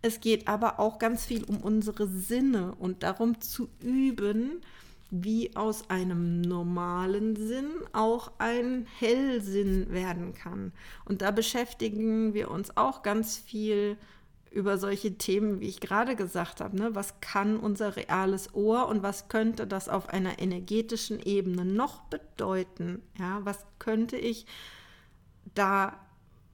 Es 0.03 0.21
geht 0.21 0.49
aber 0.49 0.81
auch 0.81 0.99
ganz 0.99 1.25
viel 1.25 1.45
um 1.45 1.59
unsere 1.59 2.09
Sinne 2.09 2.75
und 2.79 3.03
darum 3.03 3.41
zu 3.41 3.69
üben, 3.81 4.63
wie 5.11 5.55
aus 5.57 5.91
einem 5.91 6.41
normalen 6.41 7.37
Sinn 7.37 7.71
auch 7.93 8.33
ein 8.39 8.87
Hellsinn 8.99 9.91
werden 9.91 10.35
kann. 10.35 10.73
Und 11.05 11.21
da 11.23 11.31
beschäftigen 11.31 12.33
wir 12.33 12.51
uns 12.51 12.77
auch 12.77 13.03
ganz 13.03 13.37
viel 13.37 13.97
über 14.51 14.79
solche 14.79 15.17
Themen, 15.17 15.61
wie 15.61 15.69
ich 15.69 15.81
gerade 15.81 16.17
gesagt 16.17 16.61
habe. 16.61 16.77
Ne? 16.77 16.95
Was 16.95 17.21
kann 17.21 17.57
unser 17.57 17.97
reales 17.97 18.55
Ohr 18.55 18.89
und 18.89 19.03
was 19.03 19.29
könnte 19.29 19.67
das 19.67 19.89
auf 19.89 20.09
einer 20.09 20.39
energetischen 20.39 21.21
Ebene 21.21 21.65
noch 21.65 22.01
bedeuten? 22.03 23.03
Ja, 23.19 23.41
was 23.45 23.65
könnte 23.79 24.17
ich 24.17 24.47
da 25.55 25.99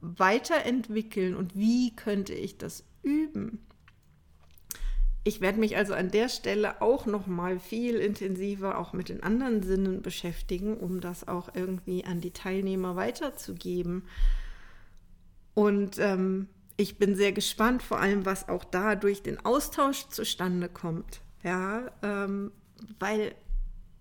weiterentwickeln 0.01 1.35
und 1.35 1.57
wie 1.57 1.95
könnte 1.95 2.35
ich 2.35 2.59
das 2.59 2.85
üben? 3.03 3.67
Ich 5.25 5.41
werde 5.41 5.59
mich 5.59 5.77
also 5.77 5.93
an 5.93 6.13
der 6.13 6.29
Stelle 6.29 6.81
auch 6.81 7.05
noch 7.05 7.27
mal 7.27 7.59
viel 7.59 7.97
intensiver 7.97 8.79
auch 8.79 8.93
mit 8.93 9.09
den 9.09 9.25
anderen 9.25 9.63
Sinnen 9.63 10.01
beschäftigen, 10.01 10.77
um 10.77 11.01
das 11.01 11.27
auch 11.27 11.51
irgendwie 11.53 12.05
an 12.05 12.21
die 12.21 12.31
Teilnehmer 12.31 12.95
weiterzugeben. 12.95 14.05
Und 15.55 15.99
ähm, 15.99 16.47
ich 16.77 16.99
bin 16.99 17.17
sehr 17.17 17.33
gespannt, 17.33 17.83
vor 17.83 17.99
allem 17.99 18.25
was 18.25 18.49
auch 18.49 18.63
da 18.63 18.95
durch 18.95 19.23
den 19.23 19.45
Austausch 19.45 20.09
zustande 20.11 20.69
kommt. 20.69 21.23
Ja, 21.43 21.91
ähm, 22.03 22.53
weil 23.01 23.35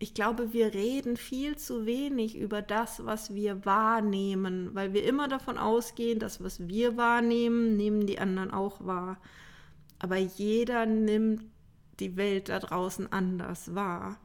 ich 0.06 0.13
glaube, 0.13 0.54
wir 0.54 0.76
reden 0.76 1.18
viel 1.18 1.58
zu 1.58 1.88
wenig 1.88 2.38
über 2.38 2.62
das, 2.62 3.08
was 3.08 3.34
wir 3.34 3.65
wahrnehmen, 3.65 4.70
weil 4.76 4.94
wir 4.94 5.04
immer 5.04 5.28
davon 5.28 5.58
ausgehen, 5.58 6.20
dass 6.20 6.44
was 6.44 6.68
wir 6.68 6.96
wahrnehmen, 6.96 7.76
nehmen 7.76 8.06
die 8.06 8.20
anderen 8.20 8.52
auch 8.52 8.86
wahr. 8.86 9.18
Aber 9.98 10.18
jeder 10.18 10.86
nimmt 10.86 11.41
die 12.00 12.18
Welt 12.18 12.50
da 12.50 12.60
draußen 12.60 13.12
anders 13.12 13.74
wahr, 13.74 14.20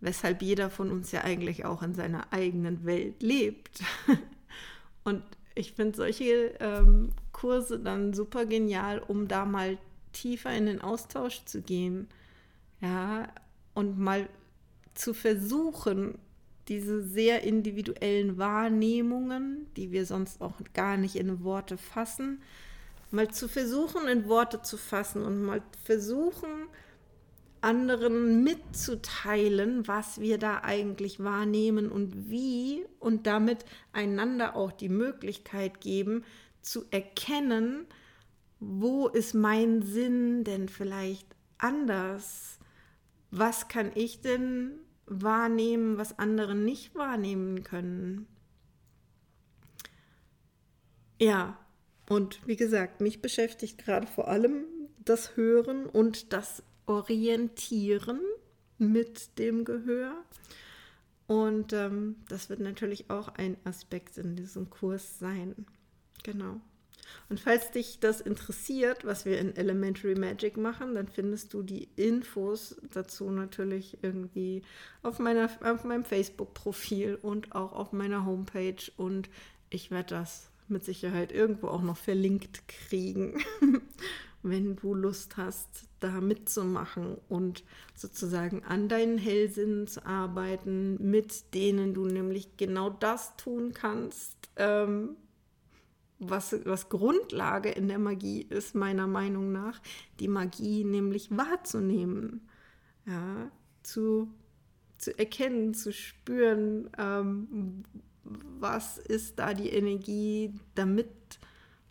weshalb 0.00 0.40
jeder 0.40 0.70
von 0.70 0.90
uns 0.90 1.12
ja 1.12 1.20
eigentlich 1.20 1.66
auch 1.66 1.82
in 1.82 1.92
seiner 1.92 2.32
eigenen 2.32 2.86
Welt 2.86 3.22
lebt. 3.22 3.82
Und 5.04 5.22
ich 5.54 5.72
finde 5.72 5.98
solche 5.98 6.54
ähm, 6.60 7.10
Kurse 7.32 7.78
dann 7.78 8.14
super 8.14 8.46
genial, 8.46 9.00
um 9.00 9.28
da 9.28 9.44
mal 9.44 9.76
tiefer 10.12 10.56
in 10.56 10.64
den 10.64 10.80
Austausch 10.80 11.44
zu 11.44 11.60
gehen. 11.60 12.08
Ja, 12.80 13.28
und 13.74 13.98
mal 13.98 14.26
zu 14.94 15.14
versuchen, 15.14 16.18
diese 16.68 17.02
sehr 17.02 17.42
individuellen 17.42 18.38
Wahrnehmungen, 18.38 19.66
die 19.76 19.90
wir 19.90 20.06
sonst 20.06 20.40
auch 20.40 20.54
gar 20.72 20.96
nicht 20.96 21.16
in 21.16 21.42
Worte 21.42 21.76
fassen, 21.76 22.42
mal 23.10 23.28
zu 23.28 23.48
versuchen, 23.48 24.06
in 24.06 24.28
Worte 24.28 24.62
zu 24.62 24.76
fassen 24.76 25.22
und 25.22 25.42
mal 25.42 25.62
versuchen, 25.84 26.68
anderen 27.60 28.42
mitzuteilen, 28.42 29.86
was 29.86 30.20
wir 30.20 30.38
da 30.38 30.60
eigentlich 30.62 31.22
wahrnehmen 31.22 31.90
und 31.90 32.30
wie 32.30 32.86
und 32.98 33.26
damit 33.26 33.64
einander 33.92 34.56
auch 34.56 34.72
die 34.72 34.88
Möglichkeit 34.88 35.80
geben, 35.80 36.24
zu 36.62 36.84
erkennen, 36.90 37.86
wo 38.60 39.08
ist 39.08 39.34
mein 39.34 39.82
Sinn 39.82 40.44
denn 40.44 40.68
vielleicht 40.68 41.26
anders? 41.58 42.59
Was 43.30 43.68
kann 43.68 43.92
ich 43.94 44.20
denn 44.20 44.72
wahrnehmen, 45.06 45.98
was 45.98 46.18
andere 46.18 46.54
nicht 46.54 46.94
wahrnehmen 46.94 47.62
können? 47.62 48.26
Ja, 51.20 51.58
und 52.08 52.46
wie 52.46 52.56
gesagt, 52.56 53.00
mich 53.00 53.22
beschäftigt 53.22 53.78
gerade 53.78 54.06
vor 54.06 54.28
allem 54.28 54.64
das 55.04 55.36
Hören 55.36 55.86
und 55.86 56.32
das 56.32 56.62
Orientieren 56.86 58.20
mit 58.78 59.38
dem 59.38 59.64
Gehör. 59.64 60.24
Und 61.26 61.72
ähm, 61.72 62.16
das 62.28 62.48
wird 62.48 62.58
natürlich 62.58 63.10
auch 63.10 63.28
ein 63.28 63.56
Aspekt 63.64 64.18
in 64.18 64.34
diesem 64.34 64.70
Kurs 64.70 65.20
sein. 65.20 65.66
Genau. 66.24 66.60
Und 67.28 67.40
falls 67.40 67.70
dich 67.70 68.00
das 68.00 68.20
interessiert, 68.20 69.04
was 69.04 69.24
wir 69.24 69.38
in 69.38 69.56
Elementary 69.56 70.14
Magic 70.14 70.56
machen, 70.56 70.94
dann 70.94 71.08
findest 71.08 71.54
du 71.54 71.62
die 71.62 71.88
Infos 71.96 72.76
dazu 72.92 73.30
natürlich 73.30 73.98
irgendwie 74.02 74.62
auf, 75.02 75.18
meiner, 75.18 75.48
auf 75.62 75.84
meinem 75.84 76.04
Facebook-Profil 76.04 77.18
und 77.20 77.54
auch 77.54 77.72
auf 77.72 77.92
meiner 77.92 78.26
Homepage. 78.26 78.90
Und 78.96 79.30
ich 79.70 79.90
werde 79.90 80.14
das 80.14 80.50
mit 80.68 80.84
Sicherheit 80.84 81.32
irgendwo 81.32 81.68
auch 81.68 81.82
noch 81.82 81.96
verlinkt 81.96 82.68
kriegen. 82.68 83.40
wenn 84.42 84.76
du 84.76 84.94
Lust 84.94 85.36
hast, 85.36 85.88
da 86.00 86.20
mitzumachen 86.20 87.18
und 87.28 87.62
sozusagen 87.94 88.64
an 88.64 88.88
deinen 88.88 89.18
Hellsinnen 89.18 89.86
zu 89.86 90.04
arbeiten, 90.06 91.10
mit 91.10 91.54
denen 91.54 91.94
du 91.94 92.06
nämlich 92.06 92.56
genau 92.56 92.90
das 92.90 93.36
tun 93.36 93.72
kannst, 93.74 94.36
ähm, 94.56 95.16
was, 96.20 96.54
was 96.64 96.88
Grundlage 96.88 97.70
in 97.70 97.88
der 97.88 97.98
Magie 97.98 98.42
ist, 98.42 98.74
meiner 98.74 99.06
Meinung 99.06 99.50
nach, 99.50 99.80
die 100.20 100.28
Magie 100.28 100.84
nämlich 100.84 101.36
wahrzunehmen, 101.36 102.46
ja, 103.06 103.50
zu, 103.82 104.28
zu 104.98 105.18
erkennen, 105.18 105.74
zu 105.74 105.92
spüren, 105.92 106.90
ähm, 106.98 107.84
was 108.22 108.98
ist 108.98 109.38
da 109.38 109.54
die 109.54 109.70
Energie, 109.70 110.52
damit 110.74 111.08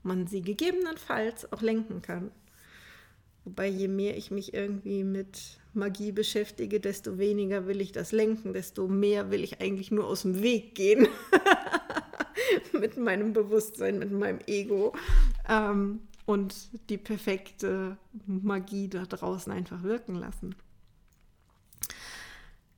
man 0.03 0.27
sie 0.27 0.41
gegebenenfalls 0.41 1.51
auch 1.51 1.61
lenken 1.61 2.01
kann. 2.01 2.31
Wobei 3.45 3.67
je 3.67 3.87
mehr 3.87 4.15
ich 4.15 4.29
mich 4.29 4.53
irgendwie 4.53 5.03
mit 5.03 5.59
Magie 5.73 6.11
beschäftige, 6.11 6.79
desto 6.79 7.17
weniger 7.17 7.65
will 7.65 7.81
ich 7.81 7.91
das 7.91 8.11
lenken, 8.11 8.53
desto 8.53 8.87
mehr 8.87 9.31
will 9.31 9.43
ich 9.43 9.59
eigentlich 9.59 9.89
nur 9.89 10.05
aus 10.05 10.21
dem 10.21 10.41
Weg 10.43 10.75
gehen. 10.75 11.07
mit 12.73 12.97
meinem 12.97 13.33
Bewusstsein, 13.33 13.99
mit 13.99 14.11
meinem 14.11 14.39
Ego. 14.47 14.93
Ähm, 15.47 16.01
und 16.25 16.69
die 16.89 16.97
perfekte 16.97 17.97
Magie 18.27 18.87
da 18.87 19.05
draußen 19.05 19.51
einfach 19.51 19.81
wirken 19.83 20.15
lassen. 20.15 20.55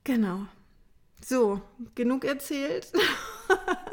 Genau. 0.04 0.46
So, 1.22 1.60
genug 1.94 2.24
erzählt. 2.24 2.92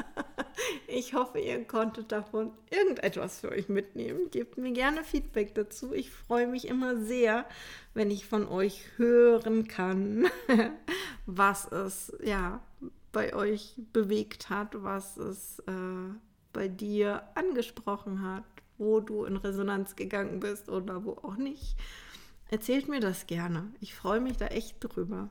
Ich 0.92 1.14
hoffe, 1.14 1.40
ihr 1.40 1.64
konntet 1.66 2.12
davon 2.12 2.52
irgendetwas 2.72 3.40
für 3.40 3.52
euch 3.52 3.70
mitnehmen. 3.70 4.32
Gebt 4.32 4.58
mir 4.58 4.72
gerne 4.72 5.04
Feedback 5.04 5.54
dazu. 5.54 5.94
Ich 5.94 6.10
freue 6.10 6.48
mich 6.48 6.68
immer 6.68 6.98
sehr, 6.98 7.46
wenn 7.94 8.10
ich 8.10 8.26
von 8.26 8.48
euch 8.48 8.86
hören 8.98 9.68
kann, 9.68 10.28
was 11.26 11.72
es 11.72 12.12
ja 12.24 12.62
bei 13.12 13.34
euch 13.34 13.76
bewegt 13.94 14.50
hat, 14.50 14.82
was 14.84 15.18
es 15.18 15.60
äh, 15.60 15.72
bei 16.54 16.68
dir 16.68 17.24
angesprochen 17.36 18.22
hat, 18.22 18.44
wo 18.78 19.00
du 19.00 19.26
in 19.26 19.38
Resonanz 19.38 19.96
gegangen 19.96 20.40
bist 20.40 20.70
oder 20.70 21.06
wo 21.06 21.12
auch 21.12 21.36
nicht. 21.36 21.76
Erzählt 22.50 22.88
mir 22.88 23.00
das 23.00 23.28
gerne. 23.28 23.72
Ich 23.80 23.94
freue 23.94 24.20
mich 24.20 24.38
da 24.38 24.48
echt 24.48 24.78
drüber. 24.80 25.30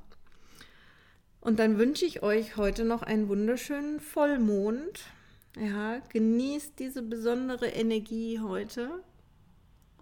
Und 1.41 1.59
dann 1.59 1.79
wünsche 1.79 2.05
ich 2.05 2.23
euch 2.23 2.57
heute 2.57 2.85
noch 2.85 3.03
einen 3.03 3.29
wunderschönen 3.29 4.01
Vollmond. 4.01 5.07
Ja, 5.57 6.01
genießt 6.13 6.79
diese 6.79 7.03
besondere 7.03 7.69
Energie 7.69 8.41
heute. 8.41 9.03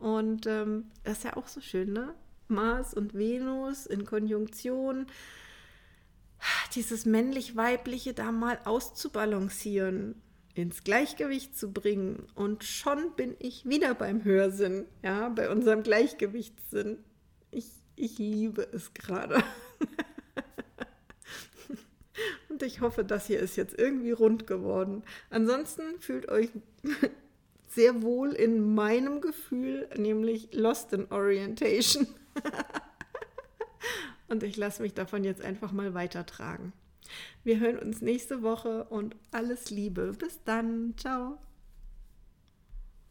Und 0.01 0.47
ähm, 0.47 0.91
das 1.05 1.19
ist 1.19 1.25
ja 1.25 1.37
auch 1.37 1.49
so 1.49 1.61
schön, 1.61 1.93
ne? 1.93 2.15
Mars 2.49 2.95
und 2.95 3.15
Venus 3.15 3.87
in 3.87 4.05
Konjunktion. 4.05 5.07
Dieses 6.74 7.06
männlich-weibliche 7.06 8.14
da 8.14 8.32
mal 8.32 8.59
auszubalancieren, 8.64 10.20
ins 10.54 10.85
Gleichgewicht 10.85 11.56
zu 11.56 11.72
bringen. 11.72 12.26
Und 12.35 12.64
schon 12.64 13.14
bin 13.14 13.37
ich 13.38 13.66
wieder 13.66 13.94
beim 13.94 14.24
Hörsinn, 14.24 14.87
ja, 15.02 15.28
bei 15.28 15.50
unserem 15.50 15.82
Gleichgewichtssinn. 15.82 16.98
Ich, 17.50 17.66
ich 17.94 18.18
liebe 18.18 18.66
es 18.72 18.94
gerade. 18.94 19.42
Und 22.48 22.62
ich 22.62 22.80
hoffe, 22.80 23.04
das 23.04 23.26
hier 23.26 23.38
ist 23.40 23.56
jetzt 23.56 23.78
irgendwie 23.78 24.12
rund 24.12 24.46
geworden. 24.46 25.02
Ansonsten 25.28 26.00
fühlt 26.00 26.30
euch 26.30 26.48
sehr 27.68 28.00
wohl 28.00 28.32
in 28.32 28.74
meinem 28.74 29.20
Gefühl, 29.20 29.90
nämlich 29.94 30.48
Lost 30.54 30.94
in 30.94 31.11
Orientation. 31.11 32.06
und 34.29 34.43
ich 34.43 34.57
lasse 34.57 34.83
mich 34.83 34.95
davon 34.95 35.25
jetzt 35.25 35.43
einfach 35.43 35.73
mal 35.73 35.95
weitertragen. 35.95 36.73
Wir 37.45 37.61
hören 37.61 37.79
uns 37.79 38.01
nächste 38.01 38.43
Woche 38.43 38.85
und 38.85 39.17
alles 39.31 39.71
Liebe. 39.71 40.12
Bis 40.19 40.43
dann. 40.45 40.95
Ciao. 40.97 41.39